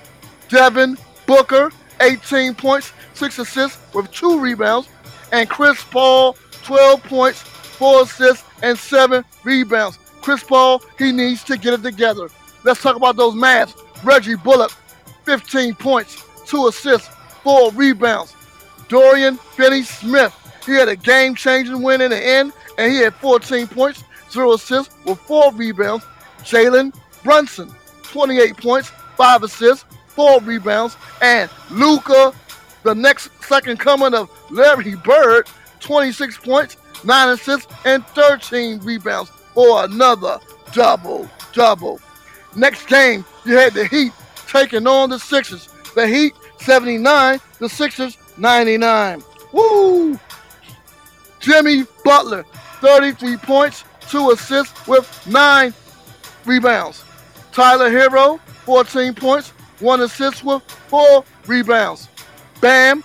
[0.49, 4.87] Devin Booker, 18 points, six assists with two rebounds,
[5.31, 9.97] and Chris Paul, 12 points, four assists, and seven rebounds.
[10.21, 12.29] Chris Paul, he needs to get it together.
[12.63, 13.75] Let's talk about those Mavs.
[14.03, 14.71] Reggie Bullock,
[15.23, 17.09] 15 points, two assists,
[17.43, 18.35] four rebounds.
[18.87, 20.33] Dorian Finney-Smith,
[20.65, 24.95] he had a game-changing win in the end, and he had 14 points, zero assists,
[25.05, 26.05] with four rebounds.
[26.39, 27.73] Jalen Brunson,
[28.03, 32.33] 28 points, five assists, four rebounds, and Luka,
[32.83, 35.47] the next second coming of Larry Bird,
[35.79, 40.39] 26 points, nine assists, and 13 rebounds for another
[40.73, 41.99] double double.
[42.55, 44.11] Next game, you had the Heat
[44.47, 45.69] taking on the Sixers.
[45.95, 49.23] The Heat 79, the Sixers 99.
[49.51, 50.19] Woo!
[51.39, 52.43] Jimmy Butler,
[52.79, 55.73] 33 points, two assists with nine
[56.45, 57.03] rebounds.
[57.51, 62.07] Tyler Herro, 14 points, one assist with four rebounds.
[62.61, 63.03] Bam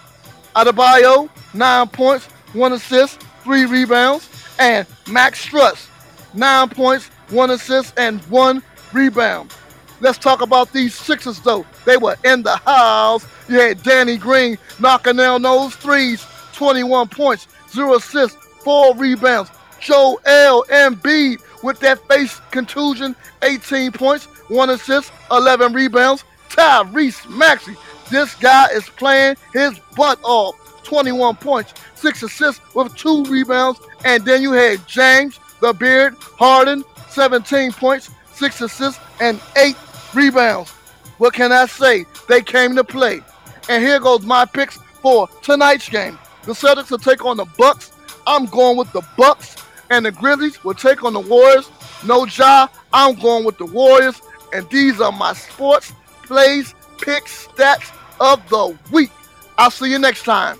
[0.55, 4.29] Adebayo, nine points, one assist, three rebounds.
[4.59, 5.89] And Max Strus,
[6.35, 9.55] nine points, one assist, and one rebound.
[10.01, 11.66] Let's talk about these Sixers, though.
[11.85, 13.27] They were in the house.
[13.48, 19.51] You had Danny Green knocking down those threes, 21 points, zero assists, four rebounds.
[19.81, 26.24] Joel Embiid with that face contusion, 18 points, one assist, 11 rebounds.
[26.48, 27.77] Tyrese Maxey,
[28.11, 30.55] this guy is playing his butt off.
[30.85, 33.79] 21 points, six assists with two rebounds.
[34.05, 39.77] And then you had James, the Beard, Harden, 17 points, six assists, and eight
[40.14, 40.70] rebounds.
[41.18, 42.07] What can I say?
[42.29, 43.20] They came to play.
[43.68, 46.18] And here goes my picks for tonight's game.
[46.44, 47.92] The Celtics will take on the Bucks.
[48.27, 49.57] I'm going with the Bucks,
[49.90, 51.68] and the Grizzlies will take on the Warriors.
[52.07, 54.20] No Ja, I'm going with the Warriors,
[54.55, 59.11] and these are my sports plays, picks, stats of the week.
[59.57, 60.59] I'll see you next time.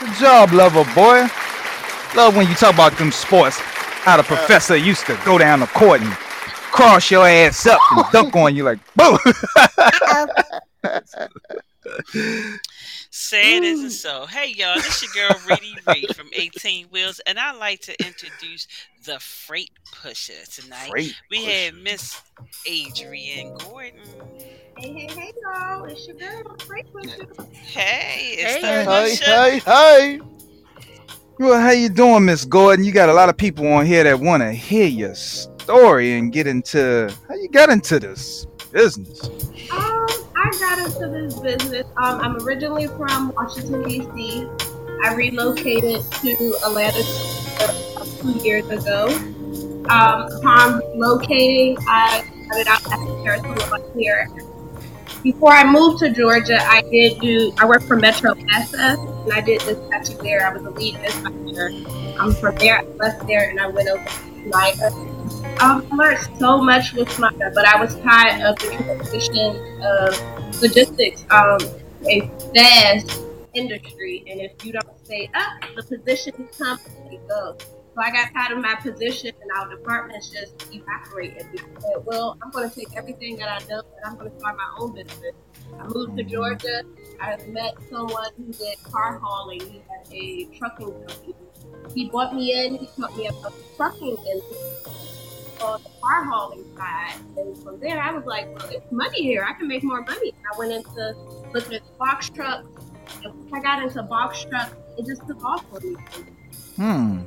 [0.00, 1.28] Good job, lover boy.
[2.16, 3.60] Love when you talk about them sports.
[4.06, 8.04] How the professor used to go down the court and cross your ass up and
[8.12, 9.18] dunk on you like, boo.
[13.10, 14.26] Say it isn't so.
[14.26, 18.00] Hey y'all, this is your girl Reedy Ray from 18 Wheels, and I'd like to
[18.06, 18.68] introduce
[19.04, 20.88] the Freight Pusher tonight.
[20.88, 21.50] Freight we pusher.
[21.50, 22.22] had Miss
[22.64, 23.98] Adrienne Gordon.
[24.76, 25.84] Hey, hey, hey, y'all.
[25.86, 27.26] It's your girl, Frank Pusher.
[27.54, 29.16] Hey, it's Hey, the Adrienne.
[29.16, 30.35] Hey, hey, hey.
[31.38, 32.82] Well, how you doing, Miss Gordon?
[32.82, 36.32] You got a lot of people on here that want to hear your story and
[36.32, 39.28] get into how you got into this business.
[39.70, 41.86] Um, I got into this business.
[41.98, 44.48] Um, I'm originally from Washington, D.C.
[45.04, 47.02] I relocated to Atlanta
[48.22, 49.08] two years ago.
[49.90, 54.26] Um, upon locating, I started out as a territorial here.
[55.26, 59.40] Before I moved to Georgia, I did do, I worked for Metro SF, and I
[59.40, 60.46] did dispatching there.
[60.46, 61.72] I was a lead dispatcher.
[62.20, 64.86] Um, from there, I left there and I went over to Schneider.
[65.60, 70.62] Um, I learned so much with Schneider, but I was tired of the transition of
[70.62, 71.58] logistics, um,
[72.08, 73.20] a fast
[73.54, 77.75] industry, and if you don't stay up, the position comes and goes.
[77.96, 81.46] So I got tired of my position and our departments just evaporated.
[81.54, 84.38] I said, well, I'm going to take everything that I know and I'm going to
[84.38, 85.32] start my own business.
[85.80, 86.82] I moved to Georgia.
[87.18, 89.60] I met someone who did car hauling.
[89.60, 91.34] He had a trucking company.
[91.94, 92.76] He brought me in.
[92.76, 95.06] He taught me about the trucking industry
[95.62, 97.14] on the car hauling side.
[97.38, 99.42] And from there, I was like, well, it's money here.
[99.42, 100.34] I can make more money.
[100.54, 101.14] I went into
[101.54, 102.68] looking at box trucks.
[103.24, 105.96] And once I got into box trucks, it just took off for me.
[106.76, 107.22] Hmm.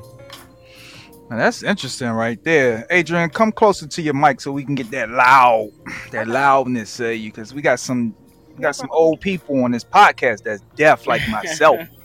[1.29, 2.87] Now, that's interesting right there.
[2.89, 5.69] Adrian, come closer to your mic so we can get that loud,
[6.11, 8.15] that loudness of you, because we got some
[8.55, 11.79] we got some old people on this podcast that's deaf like myself.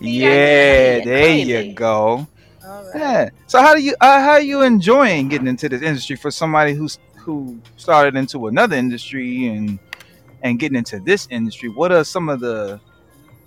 [0.00, 2.26] yeah, there you go.
[2.66, 2.86] Right.
[2.94, 3.30] Yeah.
[3.46, 6.72] So how do you uh, how are you enjoying getting into this industry for somebody
[6.72, 9.78] who's who started into another industry and
[10.42, 11.68] and getting into this industry?
[11.68, 12.80] What are some of the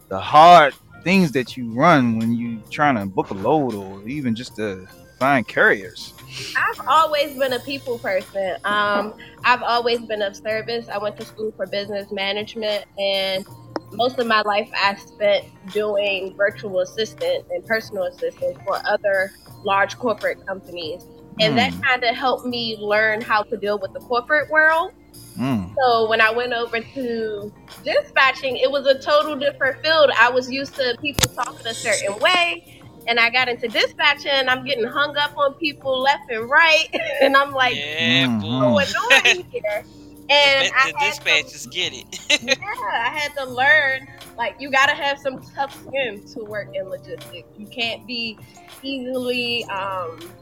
[0.10, 4.36] the hard things that you run when you're trying to book a load or even
[4.36, 4.86] just to
[5.20, 6.16] find carriers?
[6.56, 8.58] I've always been a people person.
[8.66, 10.88] Um, I've always been of service.
[10.92, 13.46] I went to school for business management, and
[13.92, 19.32] most of my life I spent doing virtual assistant and personal assistant for other
[19.64, 21.04] large corporate companies.
[21.40, 21.82] And that Hmm.
[21.86, 24.92] kind of helped me learn how to deal with the corporate world.
[25.38, 25.74] Mm.
[25.80, 27.54] So when I went over to
[27.84, 30.12] dispatching, it was a total different field.
[30.20, 32.64] I was used to people talking a certain way.
[33.08, 36.88] And I got into dispatching and I'm getting hung up on people left and right.
[37.22, 38.42] And I'm like, yeah, Mhm.
[38.42, 38.74] boy.
[38.74, 38.94] what's
[39.52, 39.86] here?
[40.30, 42.06] And the, I the had to, dispatchers get it.
[42.42, 42.56] yeah,
[43.06, 44.02] I had to learn
[44.38, 47.48] like you gotta have some tough skin to work in logistics.
[47.56, 48.38] You can't be
[48.84, 50.34] easily um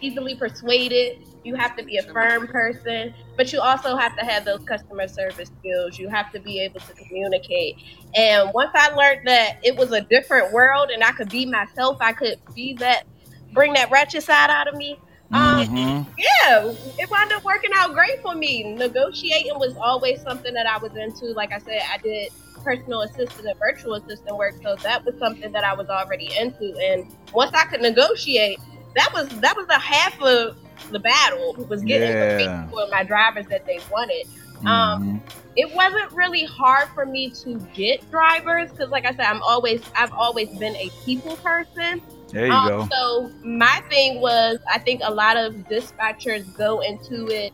[0.00, 1.18] easily persuaded.
[1.46, 5.06] You have to be a firm person, but you also have to have those customer
[5.06, 5.96] service skills.
[5.96, 7.76] You have to be able to communicate.
[8.16, 11.98] And once I learned that it was a different world and I could be myself,
[12.00, 13.04] I could be that
[13.52, 14.98] bring that ratchet side out of me.
[15.32, 16.06] Um, Mhm.
[16.18, 16.64] yeah,
[16.98, 18.74] it wound up working out great for me.
[18.74, 21.26] Negotiating was always something that I was into.
[21.32, 22.30] Like I said, I did
[22.64, 26.74] personal assistant and virtual assistant work, so that was something that I was already into.
[26.90, 28.58] And once I could negotiate,
[28.96, 30.56] that was that was a half of
[30.90, 31.54] the battle.
[31.68, 32.36] Was getting the Yeah.
[32.36, 34.26] rates for my drivers that they wanted.
[34.66, 35.20] Um, Mhm.
[35.58, 39.82] It wasn't really hard for me to get drivers because, like I said, I'm always
[39.94, 42.02] I've always been a people person.
[42.30, 42.88] There you Um, go.
[42.92, 47.52] So my thing was, I think a lot of dispatchers go into it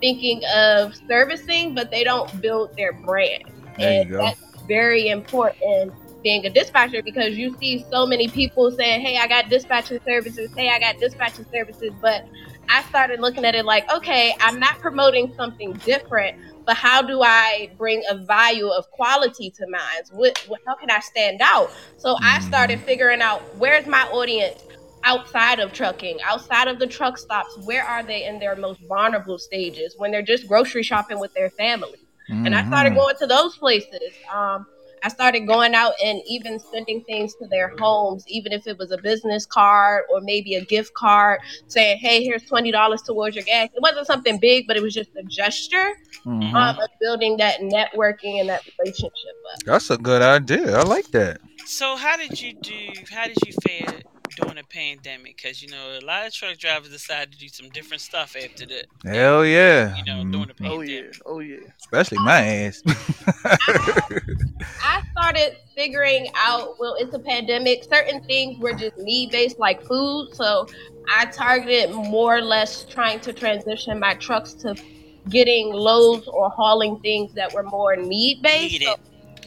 [0.00, 3.44] thinking of servicing, but they don't build their brand,
[3.78, 4.18] There you and go.
[4.18, 9.28] that's very important being a dispatcher because you see so many people saying, "Hey, I
[9.28, 10.50] got dispatching services.
[10.56, 12.24] Hey, I got dispatching services," but
[12.68, 16.34] I started looking at it like, okay, I'm not promoting something different,
[16.66, 20.02] but how do I bring a value of quality to mine?
[20.10, 21.70] What, what, how can I stand out?
[21.96, 24.58] So I started figuring out where's my audience
[25.04, 27.56] outside of trucking, outside of the truck stops.
[27.58, 31.50] Where are they in their most vulnerable stages when they're just grocery shopping with their
[31.50, 31.98] family?
[32.44, 32.96] And I started Mhm.
[32.96, 34.18] going to those places.
[34.32, 34.66] Um,
[35.04, 38.90] I started going out and even sending things to their homes, even if it was
[38.90, 43.44] a business card or maybe a gift card, saying, "Hey, here's twenty dollars towards your
[43.44, 45.92] gas." It wasn't something big, but it was just a gesture
[46.26, 46.54] Mhm.
[46.54, 49.58] um, of building that networking and that relationship up.
[49.66, 50.74] That's a good idea.
[50.74, 51.38] I like that.
[51.66, 52.92] So how did you do?
[53.10, 54.00] How did you fare
[54.36, 57.68] during the pandemic because you know a lot of truck drivers decided to do some
[57.70, 58.86] different stuff after that.
[59.04, 59.96] Hell yeah.
[59.96, 60.64] you know during the mm-hmm.
[60.64, 60.78] pandemic.
[60.78, 61.70] Oh yeah, oh yeah.
[61.80, 62.82] Especially my ass.
[64.82, 67.84] I started figuring out, well, it's a pandemic.
[67.84, 70.34] Certain things were just need based, like food.
[70.34, 70.66] So
[71.08, 74.74] I targeted more or less trying to transition my trucks to
[75.28, 78.82] getting loads or hauling things that were more need based.
[78.82, 78.96] So,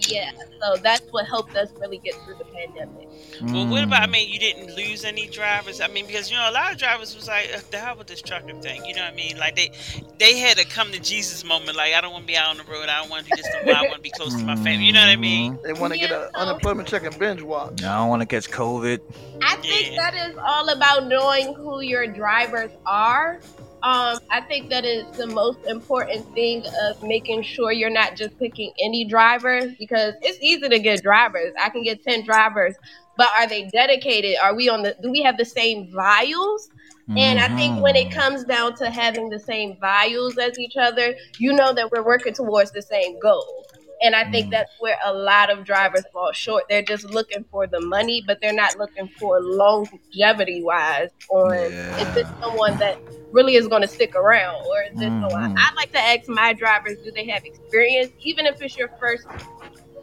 [0.08, 0.32] yeah,
[0.62, 3.08] so that's what helped us really get through the pandemic.
[3.42, 4.02] Well, what about?
[4.02, 4.12] I Mm.
[4.12, 5.80] mean, you didn't lose any drivers.
[5.82, 8.08] I mean, because you know a lot of drivers was like, "Ugh, "The hell with
[8.08, 9.38] this trucking thing." You know what I mean?
[9.38, 9.72] Like they,
[10.18, 11.78] they had a come to Jesus moment.
[11.78, 12.88] Like I don't want to be out on the road.
[12.90, 13.48] I don't want to do this.
[13.76, 14.86] I want to be close to my family.
[14.86, 15.60] You know what I mean?
[15.64, 17.84] They want to get Yeah, an so- unemployment check and binge watch.
[17.84, 19.00] I don't want to catch COVID.
[19.44, 20.12] I think Yeah.
[20.12, 23.40] that is all about knowing who your drivers are.
[23.84, 28.38] Um, I think that is the most important thing of making sure you're not just
[28.40, 31.54] picking any drivers because it's easy to get drivers.
[31.62, 32.76] I can get 10 drivers,
[33.16, 34.38] but are they dedicated?
[34.42, 36.70] Are we on the do we have the same values?
[37.16, 38.14] And I think when it Mhm.
[38.14, 42.34] comes down to having the same values as each other, you know that we're working
[42.34, 43.68] towards the same goal.
[44.02, 44.52] And I think Mm.
[44.52, 46.66] that's where a lot of drivers fall short.
[46.70, 52.02] They're just looking for the money, but they're not looking for longevity wise on Yeah.
[52.02, 52.98] is this someone that
[53.32, 55.22] really is going to stick around or is this Mhm.
[55.22, 58.12] someone I like to ask my drivers, do they have experience?
[58.24, 59.26] Even if it's your first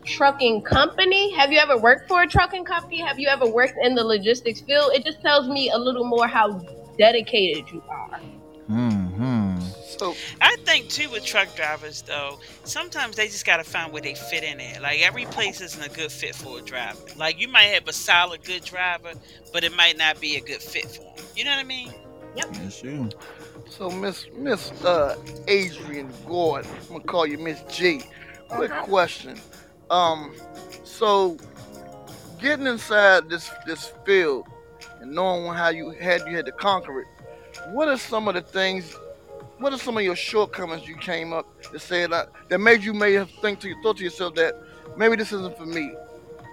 [0.05, 3.01] trucking company, have you ever worked for a trucking company?
[3.01, 4.93] Have you ever worked in the logistics field?
[4.95, 6.61] It just tells me a little more how
[6.99, 8.21] dedicated you are.
[8.71, 8.94] Mhm.
[9.99, 14.15] So I think too with truck drivers though, sometimes they just gotta find where they
[14.15, 14.81] fit in there.
[14.81, 17.01] Like every place isn't a good fit for a driver.
[17.17, 19.15] Like you might have a solid good driver,
[19.53, 21.27] but it might not be a good fit for them.
[21.35, 21.95] You know what I mean?
[22.37, 22.49] Yep.
[22.53, 23.09] Yes, you.
[23.69, 25.15] so Miss Miss uh
[25.49, 28.03] Adrian Gordon, I'm gonna call you Miss G.
[28.49, 28.85] Quick Uh-huh.
[28.85, 29.41] question.
[29.91, 30.35] Um,
[30.83, 31.39] so
[32.39, 34.47] getting inside this this field
[35.01, 37.07] and knowing how you had you had to conquer it,
[37.71, 38.95] what are some of the things?
[39.59, 42.93] What are some of your shortcomings you came up to say that that made you
[42.93, 44.55] may have think to thought to yourself that
[44.97, 45.93] maybe this isn't for me,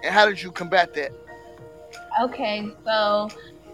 [0.04, 1.12] and how did you combat that?
[2.22, 3.28] Okay, so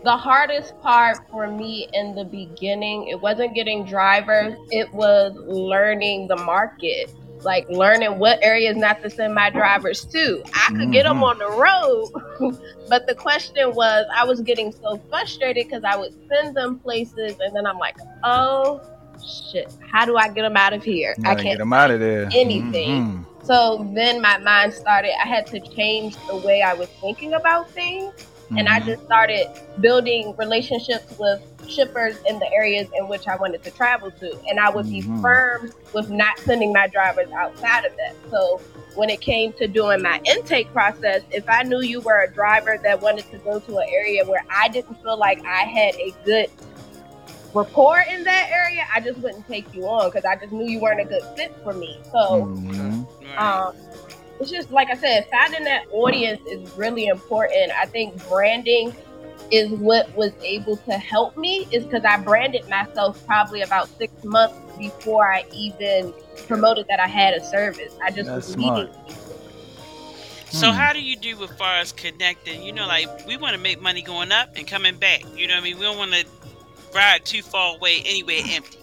[0.04, 6.28] the hardest part for me in the beginning, it wasn't getting drivers, it was learning
[6.28, 7.10] the market.
[7.42, 10.42] Like learning what areas not to send my drivers to.
[10.54, 11.22] I could get them Mhm.
[11.22, 16.12] on the road, but the question was, I was getting so frustrated because I would
[16.28, 18.80] send them places, and then I'm like, oh
[19.24, 21.14] shit, how do I get them out of here?
[21.24, 22.28] I can't get them out of there.
[22.32, 23.02] anything.
[23.02, 23.24] Mhm.
[23.44, 27.70] so then my mind started, I had to change the way I was thinking about
[27.70, 28.12] things.
[28.56, 28.86] And I Mhm.
[28.86, 29.46] just started
[29.80, 34.38] building relationships with shippers in the areas in which I wanted to travel to.
[34.48, 35.20] And I would be Mhm.
[35.20, 38.14] firm with not sending my drivers outside of that.
[38.30, 38.60] So
[38.94, 42.78] when it came to doing my intake process, if I knew you were a driver
[42.82, 46.14] that wanted to go to an area where I didn't feel like I had a
[46.24, 46.48] good
[47.54, 50.80] rapport in that area, I just wouldn't take you on because I just knew you
[50.80, 52.02] weren't a good fit for me.
[52.12, 53.06] So Mhm.
[53.36, 53.72] Um,
[54.40, 57.72] it's just like I said, finding that audience is really important.
[57.80, 58.92] I think branding
[59.50, 64.12] is what was able to help me is because I branded myself probably about six
[64.24, 66.14] months before I even
[66.48, 67.92] promoted that I had a service.
[68.06, 68.56] I just That's was smart.
[68.56, 68.92] meeting
[70.50, 70.72] So Hmm.
[70.72, 72.62] how do you do as far as connecting?
[72.62, 75.22] You know, like we want to make money going up and coming back.
[75.34, 75.78] You know what I mean?
[75.78, 76.24] We don't want to
[76.94, 78.78] ride too far away anywhere empty.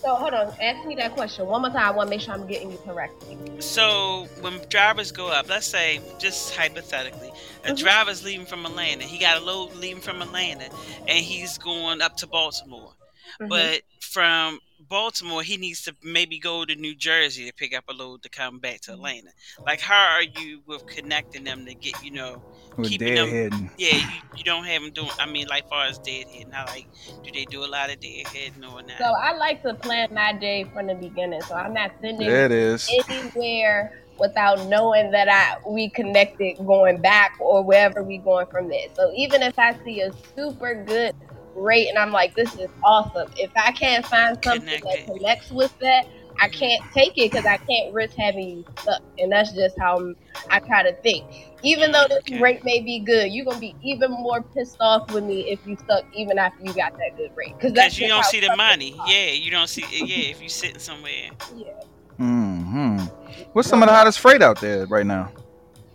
[0.00, 1.82] So hold on, ask me that question one more time.
[1.82, 3.36] I want to make sure I'm getting you correctly.
[3.60, 7.32] So when drivers go up, let's say just hypothetically,
[7.64, 7.78] a Mhm.
[7.78, 9.04] driver's leaving from Atlanta.
[9.04, 10.70] He got a load leaving from Atlanta,
[11.08, 12.94] and he's going up to Baltimore.
[13.40, 13.48] Mhm.
[13.48, 17.92] But from Baltimore, he needs to maybe go to New Jersey to pick up a
[17.92, 19.30] load to come back to Atlanta.
[19.66, 22.40] Like, how are you with connecting them to get, you know,
[22.84, 23.70] keeping them- deadheading.
[23.78, 25.10] yeah, you, you don't have them doing.
[25.18, 26.86] I mean, like far as deadhead, not like
[27.24, 28.98] do they do a lot of deadheading or not?
[28.98, 31.42] So I like to plan my day from the beginning.
[31.42, 32.88] So I'm not sending it is.
[33.08, 38.86] anywhere without knowing that I we connected going back or wherever we going from there.
[38.94, 41.14] So even if I see a super good
[41.54, 43.30] rate and I'm like, this is awesome.
[43.36, 46.06] If I can't find something that connects with that,
[46.40, 49.02] I can't take it because I can't risk having you stuck.
[49.18, 50.16] And that's just how I'm-
[50.50, 51.24] I try to think.
[51.62, 52.40] Even though this Okay.
[52.40, 55.76] rate may be good, you're gonna be even more pissed off with me if you
[55.76, 57.54] stuck even after you got that good rate.
[57.56, 58.94] Because Because you don't see the money.
[59.06, 59.84] Yeah, you don't see.
[59.90, 61.30] Yeah, if you're sitting somewhere.
[61.56, 61.72] Yeah.
[62.16, 63.04] Hmm
[63.52, 65.30] What's some of the hottest freight out there right now?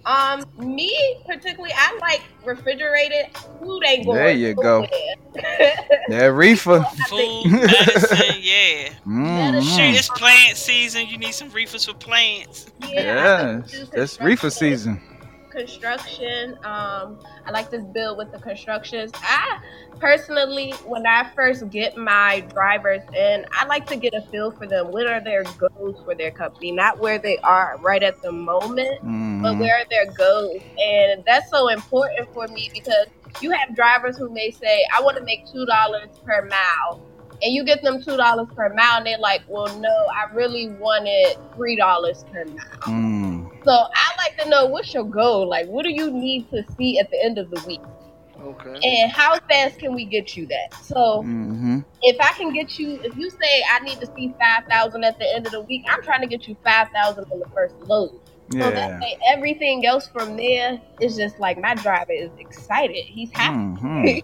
[0.05, 0.93] Um, me
[1.25, 3.27] particularly, I like refrigerated
[3.59, 3.81] food.
[3.85, 4.81] Ain't going There you go.
[4.81, 5.75] nowhere.
[6.09, 6.83] That reefer.
[7.07, 8.89] Food, medicine, yeah.
[9.07, 9.61] Mhm.
[9.61, 11.07] Shoot, it's plant season.
[11.07, 12.67] You need some reefers for plants.
[12.81, 15.01] yeah, Yeah, that's reefer season.
[15.53, 16.57] Construction.
[16.63, 19.11] Um, I like to build with the constructions.
[19.21, 19.59] I
[19.99, 24.67] personally, when I first get my drivers in, I like to get a feel for
[24.67, 24.91] them.
[24.91, 26.71] What are their goals for their company?
[26.71, 28.99] Not where they are right at the moment,
[29.41, 29.59] but Mhm.
[29.59, 30.61] where are their goals?
[30.77, 33.07] And that's so important for me because
[33.41, 37.01] you have drivers who may say, I want to make two dollars per mile.
[37.41, 40.69] And you get them two dollars per mile, and they're like, "Well, no, I really
[40.79, 43.32] wanted three dollars per mile." Mm.
[43.65, 45.49] So I like to know what's your goal.
[45.49, 47.81] Like, what do you need to see at the end of the week,
[48.39, 48.79] Okay.
[48.83, 50.69] and how fast can we get you that?
[50.83, 54.63] So hmm if I can get you, if you say I need to see five
[54.69, 57.39] thousand at the end of the week, I'm trying to get you five thousand on
[57.39, 58.19] the first load.
[58.49, 58.63] Yeah.
[58.63, 63.05] So that way, everything else from there is just like my driver is excited.
[63.07, 63.57] He's happy.
[64.03, 64.23] Mhm.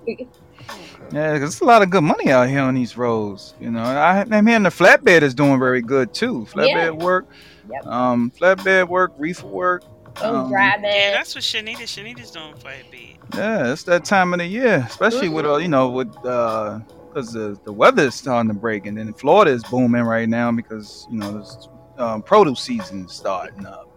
[1.12, 3.56] Yeah, 'cause there's a lot of good money out here on these roads.
[3.60, 6.46] You know, I, I'm hearing the flatbed is doing very good too.
[6.54, 6.92] Flatbed Yeah.
[6.92, 7.28] work,
[7.72, 7.86] Yep.
[7.86, 9.84] um, flatbed work, reefer work.
[10.16, 10.86] Those Um, driving.
[10.86, 11.84] Yeah, that's what Shanita.
[11.84, 13.18] Shanita's doing quite big.
[13.36, 17.32] Yeah, it's that time of the year, especially with uh, you know, with uh, because
[17.32, 21.08] the the weather is starting to break, and then Florida is booming right now because
[21.12, 21.68] you know, this
[21.98, 23.88] um, produce season is starting up.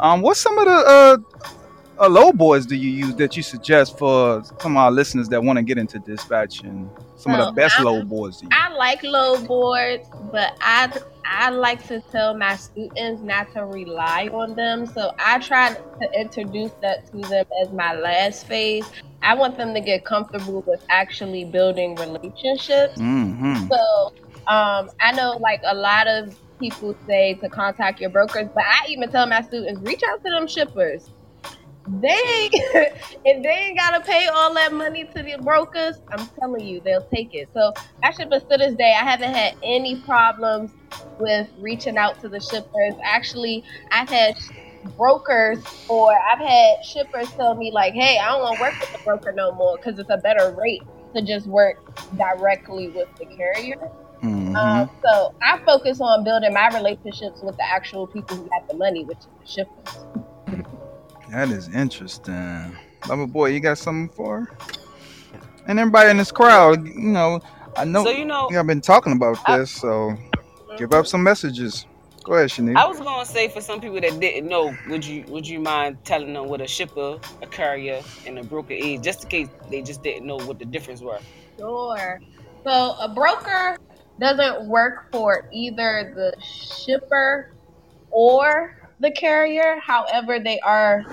[0.00, 1.16] Um, what's some of the uh,
[2.04, 5.42] uh, load boards do you use that you suggest for some of our listeners that
[5.42, 6.62] want to get into dispatch
[7.18, 8.40] some of the best load boards?
[8.40, 8.48] To?
[8.52, 10.92] I like load boards, but I
[11.24, 14.86] I like to tell my students not to rely on them.
[14.86, 18.88] So I try to introduce that to them as my last phase.
[19.22, 22.98] I want them to get comfortable with actually building relationships.
[22.98, 23.66] Mm-hmm.
[23.68, 24.12] So
[24.46, 28.86] um, I know like a lot of people say to contact your brokers, but I
[28.88, 31.10] even tell my students reach out to them shippers.
[31.88, 32.52] They ain't,
[33.24, 37.06] if they ain't gotta pay all that money to the brokers, I'm telling you, they'll
[37.06, 37.48] take it.
[37.54, 37.72] So
[38.02, 40.70] actually, but to this day, I haven't had any problems
[41.18, 42.94] with reaching out to the shippers.
[43.02, 44.36] Actually, I've had
[44.96, 45.58] brokers
[45.88, 48.98] or I've had shippers tell me like, "Hey, I don't want to work with the
[49.04, 50.82] broker no more because it's a better rate
[51.14, 51.78] to just work
[52.16, 53.90] directly with the carrier."
[54.22, 54.56] Mm-hmm.
[54.56, 58.76] Um, so I focus on building my relationships with the actual people who got the
[58.76, 60.27] money, which is the shippers.
[61.30, 62.76] That is interesting.
[63.08, 64.58] Lover boy, you got something for her?
[65.66, 67.40] And everybody in this crowd, you know,
[67.76, 70.16] I know So you know, I've been talking about I- this, so
[70.78, 71.86] give up some messages.
[72.24, 75.46] Go ahead, I was gonna say for some people that didn't know, would you would
[75.48, 79.30] you mind telling them what a shipper, a carrier, and a broker is, just in
[79.30, 81.20] case they just didn't know what the difference were?
[81.58, 82.20] Sure.
[82.64, 83.76] So a broker
[84.20, 87.54] doesn't work for either the shipper
[88.10, 89.78] or the carrier.
[89.84, 91.04] However, they are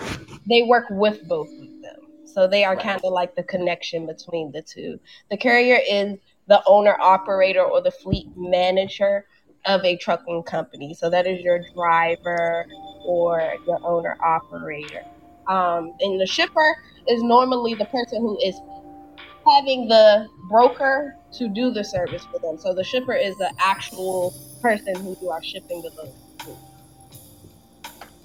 [0.50, 1.96] they work with both of them.
[2.26, 5.00] So they are kind of like the connection between the two.
[5.32, 6.18] The carrier is
[6.48, 9.26] the owner operator or the fleet manager
[9.66, 10.94] of a trucking company.
[10.94, 12.68] So that is your driver
[13.06, 15.04] or your owner operator.
[15.50, 16.76] Um, and the shipper
[17.08, 18.60] is normally the person who is
[19.48, 22.58] having the broker to do the service for them.
[22.60, 26.16] So the shipper is the actual person who you are shipping the load.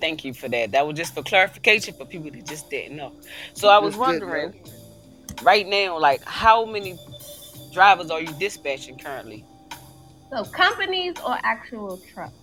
[0.00, 0.72] Thank you for that.
[0.72, 3.12] That was just for clarification for people that just didn't know.
[3.54, 4.54] So I was wondering,
[5.42, 6.98] right now, like how many
[7.72, 9.44] drivers are you dispatching currently?
[10.30, 12.34] So companies or actual trucks?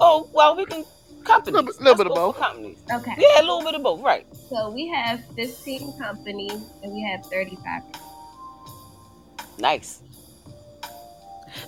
[0.00, 0.84] Oh, well, we can
[1.24, 1.54] companies.
[1.54, 2.38] Little little bit of both.
[2.38, 2.78] Companies.
[2.92, 3.14] Okay.
[3.18, 4.00] Yeah, a little bit of both.
[4.00, 4.26] Right.
[4.48, 7.82] So we have 15 companies and we have 35.
[9.58, 10.02] Nice.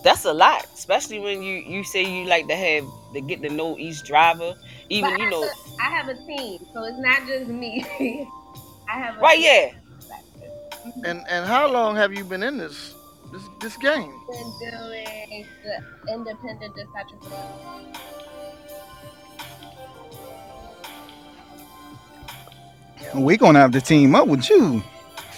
[0.02, 2.84] That's a lot, especially when you you say you like to have
[3.14, 4.54] to get to know each driver.
[4.88, 5.48] Even But you know,
[5.80, 7.84] I have a team, so it's not just me.
[8.88, 9.38] I have a right?
[9.38, 9.72] Yeah.
[10.86, 11.04] Mm-hmm.
[11.04, 12.94] And and how long have you been in this
[13.32, 14.12] this this game?
[14.30, 17.30] been doing the independent dispatcher for
[23.14, 24.82] we gonna have to team up with you,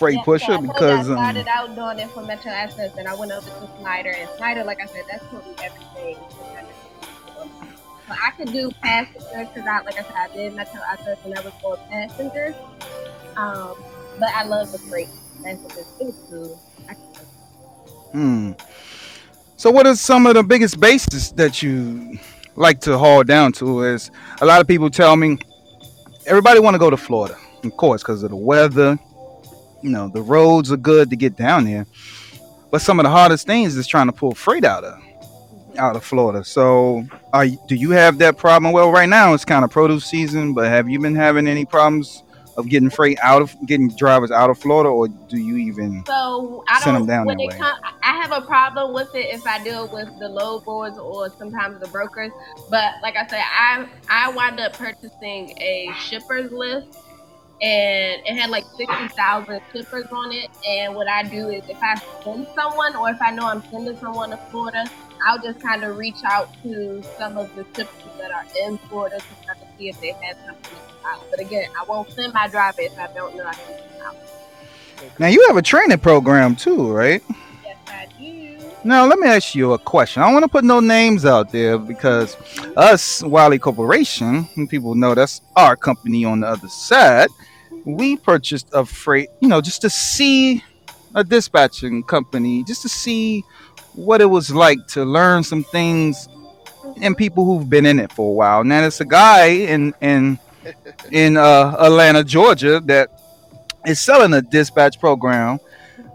[0.00, 2.22] Freight Yeah, Pusher, so I told you because I um, started out doing it for
[2.22, 5.54] Metro Access, and I went over to Schneider, and Schneider, like I said, that's totally
[5.62, 6.16] everything.
[8.08, 11.34] So I could do passengers because I, like I said, I did Metro Access, and
[11.34, 12.54] I was for passengers.
[13.36, 13.76] Um,
[14.18, 15.08] but I love the freight
[15.44, 16.14] passengers too.
[16.30, 16.58] too.
[16.88, 16.94] I
[18.12, 18.52] hmm.
[19.58, 22.18] So, what are some of the biggest bases that you
[22.56, 23.82] like to haul down to?
[23.82, 25.36] Is a lot of people tell me
[26.24, 28.98] everybody want to go to Florida, of course, because of the weather.
[29.82, 31.86] You know, the roads are good to get down there,
[32.70, 34.98] but some of the hardest things is trying to pull freight out of
[35.78, 36.44] out of Florida.
[36.44, 38.72] So, are do you have that problem?
[38.72, 42.22] Well, right now it's kind of produce season, but have you been having any problems
[42.56, 46.04] of getting freight out of getting drivers out of Florida, or do you even?
[46.06, 47.08] So I Send 'em don't.
[47.08, 47.58] down when that it way.
[47.58, 51.30] come, I have a problem with it if I deal with the load boards or
[51.38, 52.32] sometimes the brokers.
[52.68, 56.88] But like I said, I I wound up purchasing a shippers list
[57.62, 60.50] and it had like 60,000 shippers on it.
[60.66, 63.96] And what I do is if I send someone or if I know I'm sending
[63.98, 64.86] someone to Florida,
[65.26, 69.18] I'll just kind of reach out to some of the shippers that are in Florida
[69.18, 71.22] to try to see if they have something out.
[71.30, 74.16] But again, I won't send my driver if I don't know I can send out.
[75.18, 77.22] Now you have a training program too, right?
[77.62, 78.58] Yes, I do.
[78.84, 80.22] Now let me ask you a question.
[80.22, 82.36] I don't want to put no names out there because
[82.76, 87.28] us Wiley Corporation, people know that's our company on the other side.
[87.84, 90.62] We purchased a freight, you know, just to see
[91.14, 93.42] a dispatching company, just to see
[93.94, 96.28] what it was like to learn some things
[97.02, 98.64] and people who've been in it for a while.
[98.64, 100.38] Now there's a guy in in
[101.10, 103.08] in uh, Atlanta, Georgia, that
[103.86, 105.58] is selling a dispatch program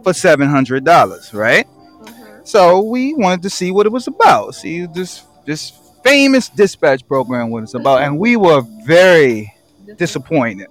[0.03, 1.68] for seven hundred dollars, right?
[2.03, 2.47] Mhm.
[2.47, 4.55] So we wanted to see what it was about.
[4.55, 9.51] See this this famous dispatch program what it's about, and we were very
[9.97, 10.68] disappointed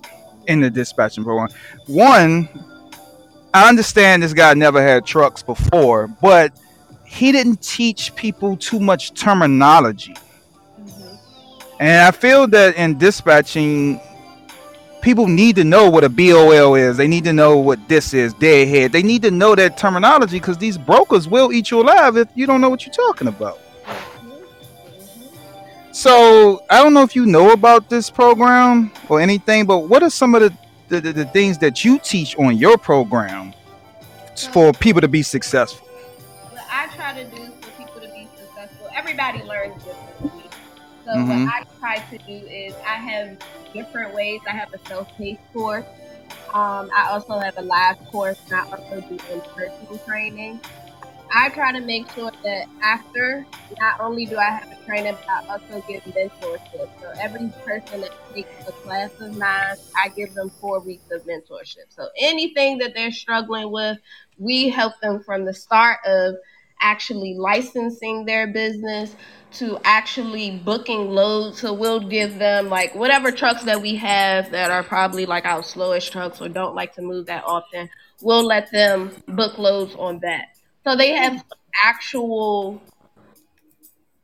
[0.46, 1.48] in the dispatching program.
[1.86, 2.48] One,
[3.52, 6.52] I understand this guy never had trucks before, but
[7.04, 10.16] he didn't teach people too much terminology.
[10.80, 11.18] Mhm.
[11.78, 14.00] And I feel that in dispatching,
[15.02, 16.96] people need to know what a BOL is.
[16.96, 18.90] They need to know what this is, deadhead.
[18.92, 22.46] They need to know that terminology because these brokers will eat you alive if you
[22.46, 23.58] don't know what you're talking about.
[25.94, 30.10] So I don't know if you know about this program or anything, but what are
[30.10, 30.52] some of the,
[30.88, 33.54] the, the, the things that you teach on your program
[34.50, 35.86] for people to be successful?
[36.50, 40.50] what I try to do for people to be successful, everybody learns differently.
[41.04, 41.28] So Mhm.
[41.44, 43.36] what I try to do is I have
[43.72, 44.40] different ways.
[44.48, 45.84] I have a self-paced course.
[46.52, 50.60] Um, I also have a live course, and I also do in-person training.
[51.36, 53.44] I try to make sure that after,
[53.80, 56.88] not only do I have a trainer, but I also give mentorship.
[57.00, 61.22] So every person that takes a class of mine, I give them four weeks of
[61.26, 61.86] mentorship.
[61.88, 63.98] So anything that they're struggling with,
[64.38, 66.36] we help them from the start of
[66.80, 69.16] actually licensing their business
[69.54, 71.58] to actually booking loads.
[71.60, 75.64] So we'll give them like whatever trucks that we have that are probably like our
[75.64, 77.90] slowest trucks or don't like to move that often.
[78.20, 80.46] We'll let them book loads on that.
[80.84, 81.44] So they have
[81.82, 82.80] actual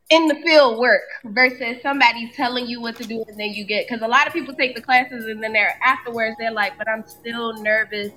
[0.09, 3.87] in the field work versus somebody telling you what to do and then you get
[3.87, 6.87] because a lot of people take the classes and then they're afterwards they're like, but
[6.89, 8.11] I'm still nervous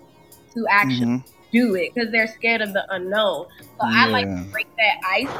[0.55, 1.25] to actually Mhm.
[1.53, 3.47] do it because they're scared of the unknown.
[3.61, 5.31] So I like to break that ice.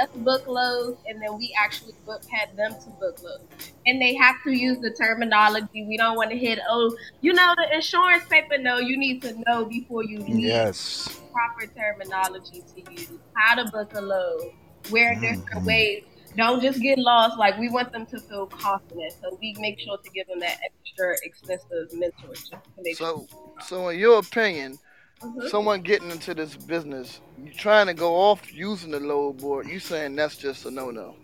[0.00, 3.70] Us book loads and then we actually book had them to book loads.
[3.86, 5.86] And they have to use the terminology.
[5.88, 8.58] We don't want to hit, oh, you know the insurance paper.
[8.58, 11.08] No, you need to know before you leave Yes.
[11.32, 14.52] proper terminology to use, how to book a load,
[14.90, 15.66] where different Mhm.
[15.66, 16.02] ways.
[16.36, 17.38] Don't just get lost.
[17.38, 20.58] Like we want them to feel confident, so we make sure to give them that
[20.64, 22.50] extra expensive mentorship.
[22.50, 23.26] to make So,
[23.66, 24.78] so in your opinion,
[25.22, 25.48] Mhm.
[25.48, 29.80] someone getting into this business, you trying to go off using the load board, you
[29.80, 31.16] saying that's just a no-no.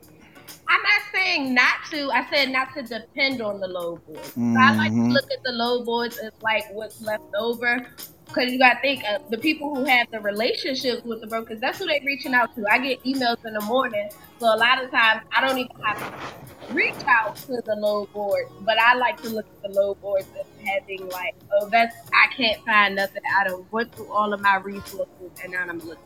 [0.68, 2.10] I'm not saying not to.
[2.10, 4.34] I said not to depend on the load board.
[4.52, 5.12] So I like to Mhm.
[5.12, 7.86] look at the load boards as like what's left over.
[8.28, 11.60] Because you got to think uh, the people who have the relationships with the brokers,
[11.60, 12.64] that's who they're reaching out to.
[12.70, 14.10] I get emails in the morning.
[14.38, 18.12] So a lot of times I don't even have to reach out to the load
[18.12, 18.44] board.
[18.60, 22.32] But I like to look at the load boards as having like, oh, that's, I
[22.34, 23.22] can't find nothing.
[23.36, 25.08] I done went through all of my resources
[25.42, 26.04] and now I'm looking.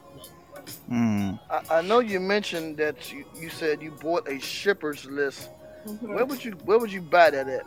[0.91, 1.41] Mm.
[1.51, 5.51] I, I know you mentioned that you, you said you bought a shippers list.
[5.87, 6.15] Mhm.
[6.15, 7.67] Where would you where would you buy that at?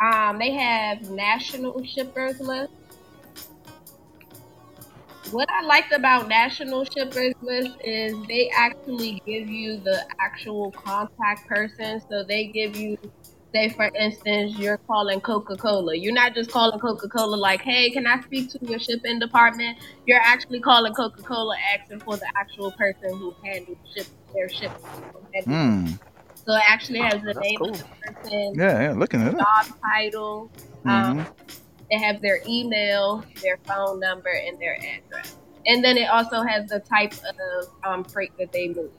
[0.00, 2.72] Um, they have national shippers list.
[5.30, 11.48] What I liked about national shippers list is they actually give you the actual contact
[11.48, 12.00] person.
[12.10, 12.96] So they give you,
[13.54, 15.96] say for instance, you're calling Coca Cola.
[15.96, 19.76] You're not just calling Coca Cola like, hey, can I speak to your shipping department?
[20.06, 24.76] You're actually calling Coca Cola asking for the actual person who handles ship their shipping.
[25.46, 25.98] Mm.
[26.46, 27.74] So it actually has the That's name cool.
[27.74, 29.38] of the person, Yeah, yeah, looking at it.
[29.38, 30.50] job title.
[30.86, 31.26] Um, Mhm.
[31.90, 35.36] They have their email, their phone number, and their address.
[35.66, 38.90] And then it also has the type of um, freight that they move.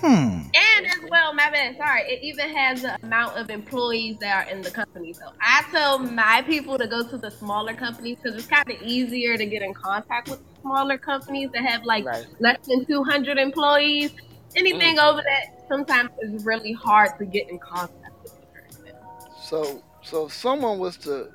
[0.00, 0.42] Hmm.
[0.54, 4.50] And as well, my bad, sorry, it even has the amount of employees that are
[4.50, 5.12] in the company.
[5.12, 8.80] So I tell my people to go to the smaller companies because it's kind of
[8.80, 12.26] easier to get in contact with smaller companies that have like Right.
[12.38, 14.12] less than 200 employees.
[14.54, 18.94] Anything over that sometimes is really hard to get in contact with the person.
[19.42, 21.28] So so if someone was to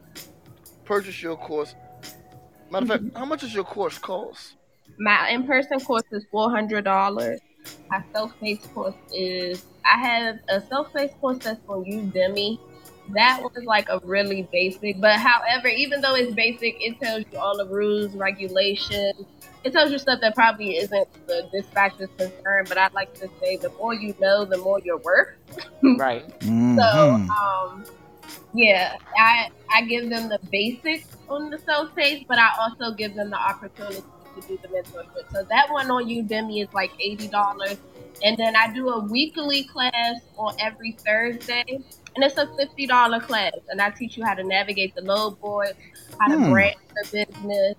[0.85, 1.75] purchase your course,
[2.71, 4.55] Matter of fact, how much does your course cost?
[4.97, 7.39] My in-person course is four hundred dollars.
[7.91, 12.57] My self-paced course is I have a self-paced course that's on Udemy.
[13.13, 17.37] That was like a really basic, but however, even though it's basic, it tells you
[17.39, 19.13] all the rules, regulations.
[19.63, 22.65] It tells you stuff that probably isn't the dispatcher's concern.
[22.67, 25.27] But I'd like to say, the more you know, the more you're worth.
[25.97, 26.25] Right.
[26.75, 27.27] So, Mhm.
[27.29, 27.85] um,
[28.53, 33.15] yeah, I I give them the basics on the self pace, but I also give
[33.15, 34.03] them the opportunity
[34.35, 35.25] to do the mentorship.
[35.33, 37.79] So that one on Udemy is like eighty dollars,
[38.23, 43.21] and then I do a weekly class on every Thursday, and it's a fifty dollar
[43.21, 45.73] class, and I teach you how to navigate the load board,
[46.19, 46.51] how to Hmm.
[46.51, 46.75] brand
[47.13, 47.75] your business.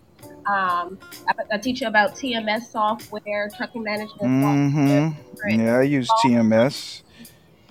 [0.46, 0.98] Um,
[1.28, 4.60] I, I teach you about TMS software, trucking management software.
[4.70, 5.16] Mhm.
[5.30, 7.03] different Yeah, I use TMS.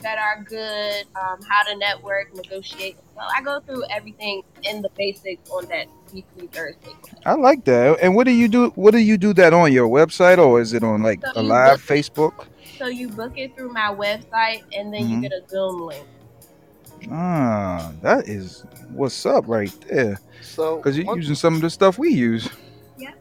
[0.04, 2.98] That are good, um, how to network, negotiate.
[3.16, 6.92] So I go through everything in the basics on that weekly Thursday.
[7.26, 8.00] I like that.
[8.02, 8.70] And what do you do?
[8.76, 11.42] What do you do that on your website, or is it on like So a
[11.42, 12.46] live book- Facebook?
[12.78, 15.10] So you book it through my website, and then Mhm.
[15.10, 16.06] you get a Zoom link.
[17.12, 20.20] Ah, that is what's up right there.
[20.42, 22.50] So, Because you're once- using some of the stuff we use.
[22.98, 23.12] Yeah.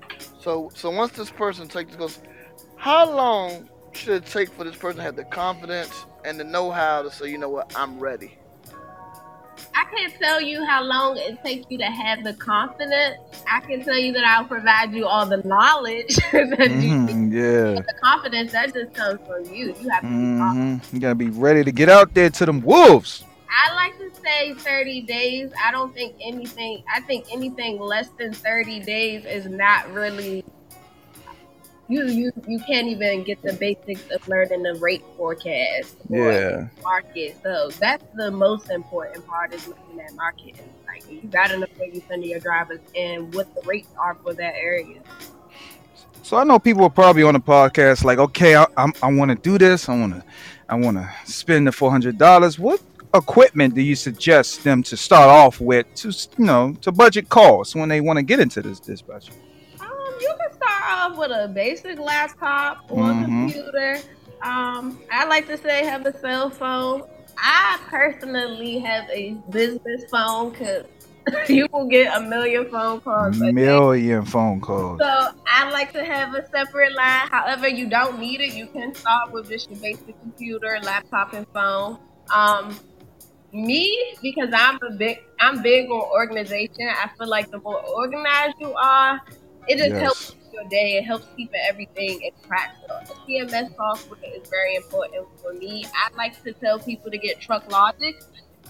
[0.41, 2.19] So, so once this person takes goes,
[2.77, 7.03] how long should it take for this person to have the confidence and the know-how
[7.03, 8.33] to say, you know what, I'm ready?
[9.75, 13.17] I can't tell you how long it takes you to have the confidence.
[13.49, 16.91] I can tell you that I'll provide you all the knowledge that you need.
[16.91, 17.75] Mhm, yeah.
[17.77, 19.75] But the confidence that just comes from you.
[19.81, 20.85] You have to be confident.
[20.85, 23.25] hmm You gotta be ready to get out there to them wolves.
[23.51, 25.51] I like to say 30 days.
[25.65, 30.43] I don't think anything, I think anything less than 30 days is not really.
[31.93, 36.69] You, you you can't even get the basics of learning the rate forecast or Yeah.
[36.83, 37.37] market.
[37.43, 41.05] So that's the most important part is looking at market insight.
[41.11, 44.55] You gotta know where you're sending your drivers and what the rates are for that
[44.55, 45.01] area.
[46.23, 49.31] So I know people are probably on the podcast like, okay, I, I'm, I want
[49.31, 49.89] to do this.
[49.89, 50.25] I want to,
[50.69, 52.59] I want to spend the four hundred dollars.
[52.59, 52.81] What
[53.15, 57.75] equipment do you suggest them to start off with to, you know, to budget costs
[57.75, 59.31] when they want to get into this dispatch?
[59.81, 59.89] Um,
[60.21, 63.17] you can start off with a basic laptop or Mhm.
[63.17, 64.03] computer.
[64.45, 67.03] Um, I like to say have a cell phone.
[67.39, 70.85] I personally have a business phone because
[71.49, 73.41] you will get a million phone calls.
[73.43, 73.53] a.
[73.53, 75.01] Million phone calls.
[75.01, 77.27] So I like to have a separate line.
[77.31, 78.53] However, you don't need it.
[78.55, 81.99] You can start with just your basic computer, laptop, and phone.
[82.35, 82.81] Um,
[83.53, 83.91] me
[84.23, 86.89] because I'm a big I'm big on organization.
[86.89, 89.21] I feel like the more organized you are,
[89.67, 90.01] it just Yes.
[90.01, 90.21] helps
[90.53, 90.97] your day.
[90.97, 92.77] It helps keeping everything in track.
[92.87, 95.87] So the TMS software is very important for me.
[95.95, 98.17] I like to tell people to get Truck Logic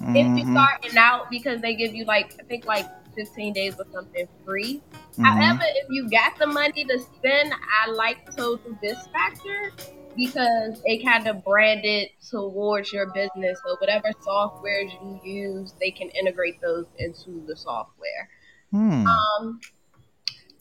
[0.01, 3.87] if you're starting out because they give you like I think like 15 days or
[3.93, 4.83] something free.
[5.16, 5.24] mhm.
[5.24, 9.72] However, if you got the money to spend, I like Total Dispatcher
[10.16, 13.59] because they kind of brand it towards your business.
[13.64, 18.28] So whatever softwares you use, they can integrate those into the software.
[18.70, 19.07] Hmm.
[19.07, 19.61] Um,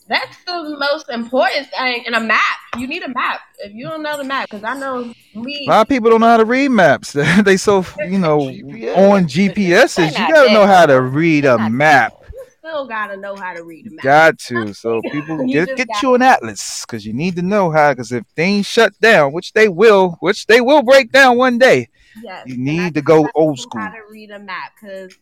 [0.08, 2.04] that's the most important thing.
[2.06, 2.42] in a map.
[2.78, 3.42] You need a map.
[3.60, 5.66] If you don't know the map, because I know me.
[5.68, 7.12] A lot of people don't know how to read maps.
[7.44, 8.98] they so you know GPS.
[8.98, 9.96] on GPSs.
[9.96, 12.14] They're You gotta that know how to read a map.
[12.34, 14.04] You still gotta know how to read a map.
[14.04, 14.74] Got to.
[14.74, 17.92] So people You get get you an atlas because you need to know how.
[17.94, 21.90] Because if things shut down, which they will, which they will break down one day,
[22.22, 22.44] Yes.
[22.46, 23.82] you need to go old people school.
[23.82, 24.74] How to read a map?
[24.82, 25.16] Because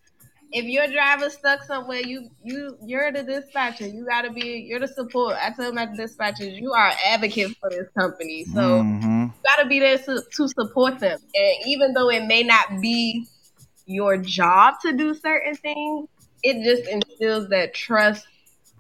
[0.52, 3.88] if your driver's stuck somewhere, you you you're the dispatcher.
[3.88, 5.36] You gotta be you're the support.
[5.42, 9.28] I tell my dispatchers, you are advocates for this company, so Mhm.
[9.28, 11.20] you gotta be there to, to support them.
[11.36, 13.28] And even though it may not be
[13.86, 16.08] your job to do certain things,
[16.44, 18.26] it just instills that trust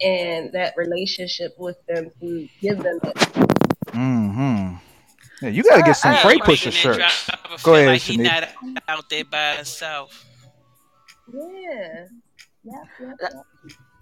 [0.02, 3.90] and that relationship with them to give them that.
[3.92, 4.74] hmm
[5.42, 7.30] Yeah, you gotta get some I- I- freight I- pusher shirts.
[7.64, 8.50] Go ahead, like he not
[8.88, 10.26] out there by himself.
[11.34, 12.06] Yeah.
[12.64, 13.34] Yep, yep, yep.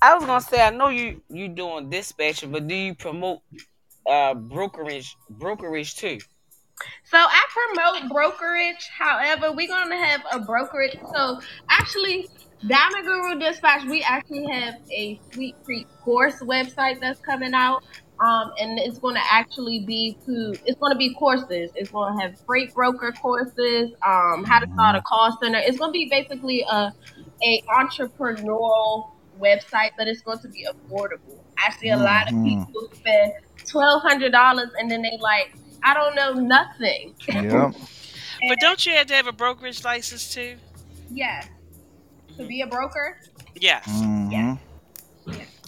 [0.01, 3.41] I was gonna say I know you you doing dispatcher, but do you promote
[4.09, 6.19] uh brokerage brokerage too?
[7.05, 8.89] So I promote brokerage.
[8.97, 10.97] However, we're gonna have a brokerage.
[11.13, 12.27] So actually,
[12.65, 17.83] Diamond Guru Dispatch, we actually have a Sweet Creek course website that's coming out.
[18.19, 21.69] Um, and it's going to actually be to it's going to be courses.
[21.75, 25.59] It's going to have freight broker courses, um, how to start a call center.
[25.59, 26.91] It's going to be basically a
[27.43, 31.43] a entrepreneurial website, but it's going to be affordable.
[31.57, 32.43] I see a lot of Mhm.
[32.43, 33.31] people spend
[33.69, 37.15] twelve hundred dollars and then they like, I don't know nothing.
[37.27, 37.73] Yep.
[38.49, 40.57] But don't you have to have a brokerage license too?
[41.09, 41.47] Yes.
[42.37, 43.17] To be a broker?
[43.55, 43.85] Yes.
[43.87, 44.59] Mhm.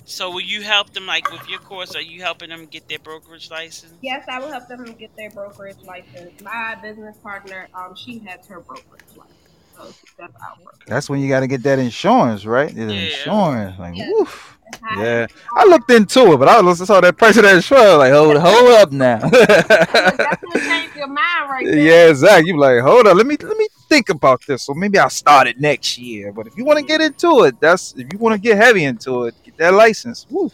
[0.06, 1.96] So will you help them like with your course?
[1.96, 3.94] Are you helping them get their brokerage license?
[4.02, 6.42] Yes, I will help them get their brokerage license.
[6.42, 9.39] My business partner, um, she has her brokerage license.
[9.80, 10.76] So that's our work.
[10.88, 12.74] That's when you got to get that insurance, right?
[12.74, 13.04] The Yeah.
[13.04, 14.10] insurance, like, Yeah.
[14.10, 14.56] woof.
[14.98, 17.98] Yeah, I looked into it, but I was saw that price of that insurance.
[17.98, 19.18] Like, hold, hold up now.
[19.30, 21.76] That's change your mind right there.
[21.80, 22.50] yeah, exactly.
[22.50, 24.66] You like, hold up, let me let me think about this.
[24.66, 26.32] So maybe I'll start it next year.
[26.32, 28.84] But if you want to get into it, that's if you want to get heavy
[28.84, 30.26] into it, get that license.
[30.30, 30.52] Woo.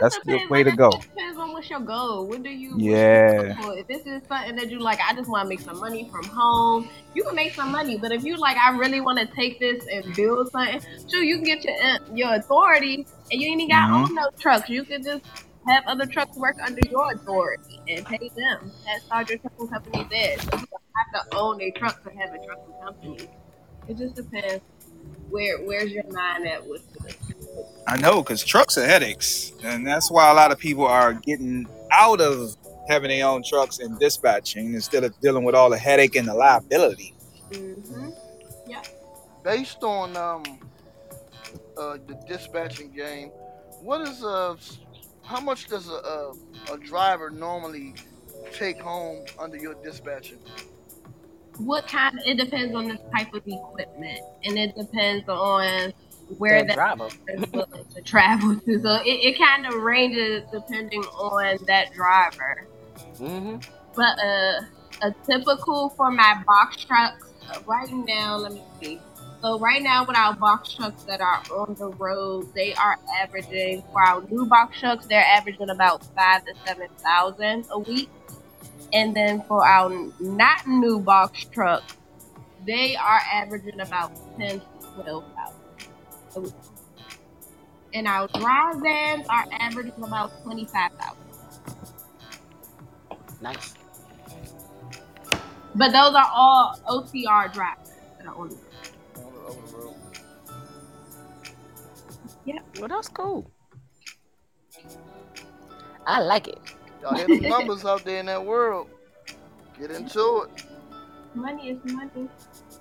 [0.00, 0.90] That's the way to go.
[0.90, 2.28] Depends on what's your goal.
[2.28, 2.76] What do you?
[2.78, 3.54] Yeah.
[3.78, 6.24] If this is something that you like, I just want to make some money from
[6.28, 6.88] home.
[7.14, 9.82] You can make some money, but if you like, I really want to take this
[9.92, 10.80] and build something.
[11.10, 13.94] Sure, you can get your uh, your authority, and you ain't even got Mhm.
[14.04, 14.68] own no trucks.
[14.68, 15.22] You can just
[15.68, 18.72] have other trucks work under your authority and pay them.
[18.84, 20.38] That's how your trucking company there.
[20.38, 23.28] So you don't have to own a truck to have a trucking company.
[23.88, 24.62] It just depends
[25.28, 27.35] where where's your mind at with this.
[27.88, 31.66] I know, because trucks are headaches, and that's why a lot of people are getting
[31.92, 32.54] out of
[32.88, 36.34] having their own trucks and dispatching instead of dealing with all the headache and the
[36.34, 37.14] liability.
[37.52, 38.08] hmm
[39.44, 40.42] Based on um
[41.78, 43.30] uh the dispatching game,
[43.80, 44.56] what is uh
[45.22, 46.32] how much does a a,
[46.74, 47.94] a driver normally
[48.52, 50.40] take home under your dispatching?
[51.58, 55.92] what kind it depends on the type of equipment and it depends on
[56.38, 57.08] where that driver.
[57.28, 58.80] is willing to travel to.
[58.80, 62.66] So it, it kind of ranges depending on that driver.
[63.16, 63.56] Mm-hmm.
[63.94, 64.60] but uh,
[65.02, 69.00] a typical for my box trucks uh, right now let me see.
[69.40, 73.82] So right now with our box trucks that are on the road they are averaging
[73.92, 78.10] for our new box trucks they're averaging about five to seven thousand a week.
[78.92, 81.96] And then for our not new box trucks
[82.66, 84.66] they are averaging about 10 to
[84.96, 85.55] 12,000 a
[86.40, 86.52] week.
[87.94, 91.16] And our dry vans are averaging about 25,000.
[93.40, 93.74] Nice.
[95.74, 98.64] But those are all OTR drivers that are on the road.
[99.16, 99.94] On the, over the road?
[102.78, 103.50] Well, that's cool.
[106.06, 106.58] I like it.
[107.02, 108.88] Y'all hear them numbers out there in that world.
[109.78, 110.64] Get into it.
[111.34, 112.28] Money is money.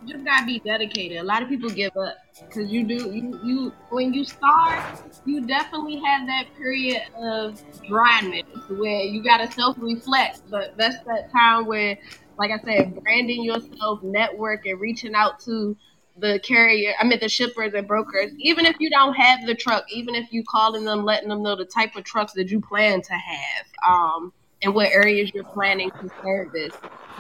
[0.06, 1.18] You just gotta be dedicated.
[1.18, 4.84] A lot of people give up because you do you you when you start,
[5.26, 10.42] you definitely have that period of dryness where you gotta self reflect.
[10.50, 11.98] But that's that time where,
[12.38, 15.76] like I said, branding yourself, network, and reaching out to
[16.18, 16.94] the carrier.
[17.00, 18.32] I mean the shippers and brokers.
[18.40, 21.56] Even if you don't have the truck, even if you calling them, letting them know
[21.56, 25.92] the type of trucks that you plan to have, um, and what areas you're planning
[25.92, 26.74] to service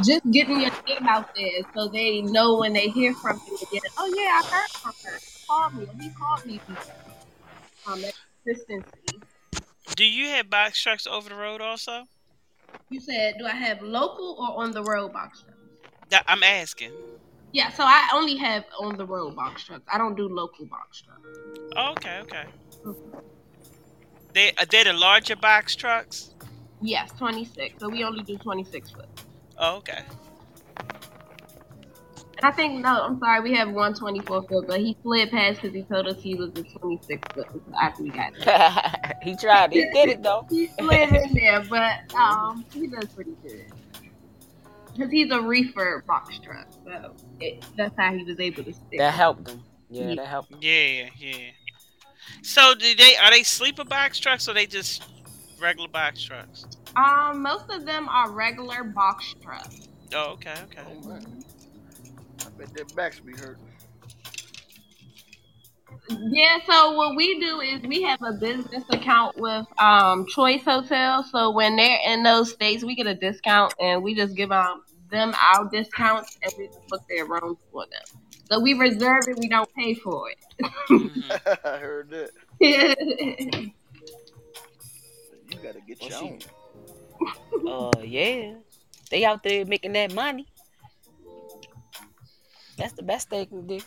[0.03, 3.81] just getting your name out there so they know when they hear from you again,
[3.97, 5.19] oh yeah, I heard from her.
[5.47, 5.87] Called me.
[5.99, 6.61] He called me.
[7.87, 8.03] Um,
[8.43, 9.21] consistency.
[9.95, 12.03] Do you have box trucks over the road also?
[12.89, 15.57] You said, do I have local or on the road box trucks?
[16.09, 16.91] That, I'm asking.
[17.51, 19.83] Yeah, so I only have on the road box trucks.
[19.91, 21.39] I don't do local box trucks.
[21.77, 22.43] Oh, okay, okay.
[24.33, 26.35] They are they the larger box trucks?
[26.81, 27.79] Yes, 26.
[27.79, 29.14] So we only do 26 foot.
[29.57, 29.99] Oh, okay.
[32.37, 35.73] And I think, no, I'm sorry, we have 124 foot, but he slid past because
[35.73, 37.47] he told us he was a 26 foot
[37.81, 39.13] after we got there.
[39.23, 39.71] he tried.
[39.71, 40.45] He did it though.
[40.49, 43.71] he slid in there, but um, he does pretty good.
[44.93, 48.97] Because he's a reefer box truck, so it, that's how he was able to stick.
[48.97, 49.61] That helped him.
[49.89, 50.15] Yeah, Yeah.
[50.15, 50.59] that helped him.
[50.61, 51.37] Yeah, yeah.
[52.41, 55.03] So do they are they sleeper box trucks or they just
[55.59, 56.65] regular box trucks?
[56.95, 59.87] Um, most of them are regular box trucks.
[60.13, 60.81] Oh, okay, okay.
[60.87, 61.43] Oh man.
[62.45, 63.67] I bet their backs be hurting.
[66.09, 71.23] Yeah, so what we do is we have a business account with um Choice Hotel.
[71.23, 74.83] So when they're in those states, we get a discount, and we just give um,
[75.11, 78.21] them our discounts, and we just book their rooms for them.
[78.51, 80.37] So we reserve it; we don't pay for it.
[80.89, 81.39] Mhm.
[81.65, 82.31] I heard that.
[85.47, 86.39] You gotta get your she-
[87.25, 87.91] own.
[87.95, 88.53] Uh, yeah.
[89.09, 90.47] They out there making that money.
[92.77, 93.79] That's the best they can do.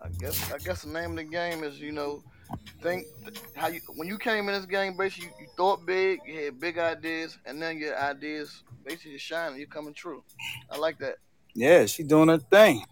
[0.00, 2.22] I guess I guess the name of the game is you know
[2.82, 3.06] think
[3.54, 6.60] how you when you came in this game basically you, you thought big you had
[6.60, 10.22] big ideas and then your ideas basically are shining you're coming true
[10.70, 11.16] I like that
[11.54, 12.84] Yeah, she doing her thing.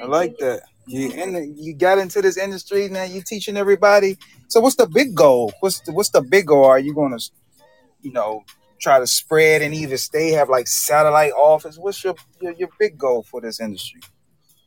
[0.00, 0.62] I like that.
[0.86, 3.04] You and you got into this industry now.
[3.04, 4.18] You teaching everybody.
[4.48, 5.52] So what's the big goal?
[5.60, 6.64] What's the, what's the big goal?
[6.64, 7.30] Are you going to,
[8.04, 8.44] you know,
[8.80, 11.76] try to spread and even stay have like satellite office?
[11.76, 14.00] What's your your, your big goal for this industry?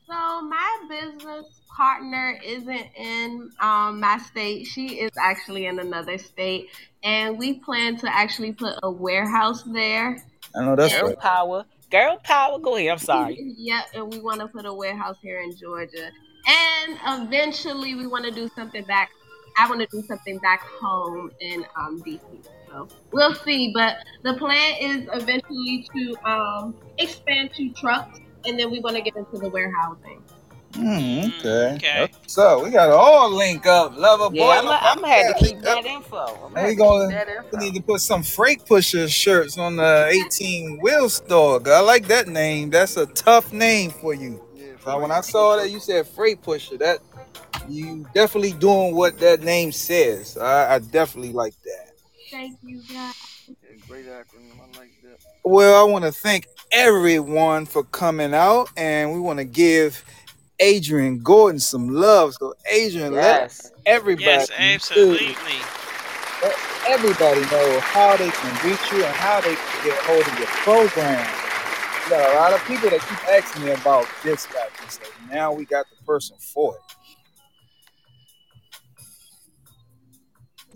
[0.09, 4.65] So my business partner isn't in um, my state.
[4.65, 6.69] She is actually in another state,
[7.03, 10.23] and we plan to actually put a warehouse there.
[10.55, 11.19] I know that's Girl right.
[11.19, 11.65] power.
[11.91, 12.57] Girl power.
[12.59, 12.89] Go ahead.
[12.89, 13.37] I'm sorry.
[13.57, 16.09] Yep, and we want to put a warehouse here in Georgia,
[16.47, 19.09] and eventually we want to do something back.
[19.57, 22.21] I want to do something back home in um, DC.
[22.67, 28.71] So we'll see, but the plan is eventually to um, expand to trucks, and then
[28.71, 30.23] we want to get into the warehousing.
[30.73, 31.75] Mm, okay.
[31.75, 32.11] Okay.
[32.27, 34.35] So we got to all link up, lover boy.
[34.35, 36.17] Yeah, I'm lover gonna have to keep link that info.
[36.45, 40.79] I'm We gonna- keep We need to put some freight pusher shirts on the 18
[40.81, 41.61] wheel store.
[41.65, 42.69] I like that name.
[42.69, 44.43] That's a tough name for you.
[44.55, 46.99] Yeah, So when I saw that you said freight pusher, that
[47.69, 50.37] you definitely doing what that name says.
[50.37, 51.86] I, I definitely like that.
[52.29, 53.13] Thank you, guys.
[53.47, 54.59] Yeah, great acronym.
[54.61, 55.17] I like that.
[55.43, 60.03] Well, I want to thank everyone for coming out, and we want to give
[60.59, 62.33] Adrian Gordon some love.
[62.39, 63.71] So, Adrian, let Yes.
[63.85, 65.35] everybody, Yes, absolutely.
[66.41, 66.55] let
[66.87, 70.47] everybody know how they can reach you and how they can get hold of your
[70.47, 71.27] program.
[72.05, 74.67] We got a lot of people that keep asking me about this guy.
[74.89, 76.96] so now we got the person for it.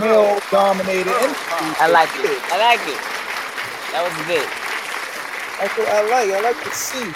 [0.01, 1.85] male dominated oh, industry.
[1.85, 2.41] I like it.
[2.53, 3.01] I like it.
[3.93, 4.49] That was good.
[5.61, 6.31] That's what I like.
[6.31, 7.13] I like to see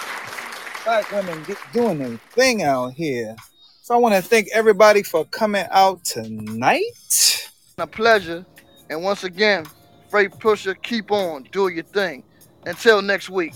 [0.85, 3.35] black women get doing their thing out here.
[3.81, 7.49] So I want to thank everybody for coming out tonight.
[7.77, 8.45] A pleasure.
[8.89, 9.65] And once again,
[10.09, 12.23] Freight Pusher, keep on, do your thing.
[12.65, 13.53] Until next week.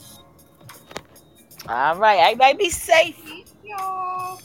[1.68, 3.20] All right, everybody be safe,
[3.64, 4.40] y'all.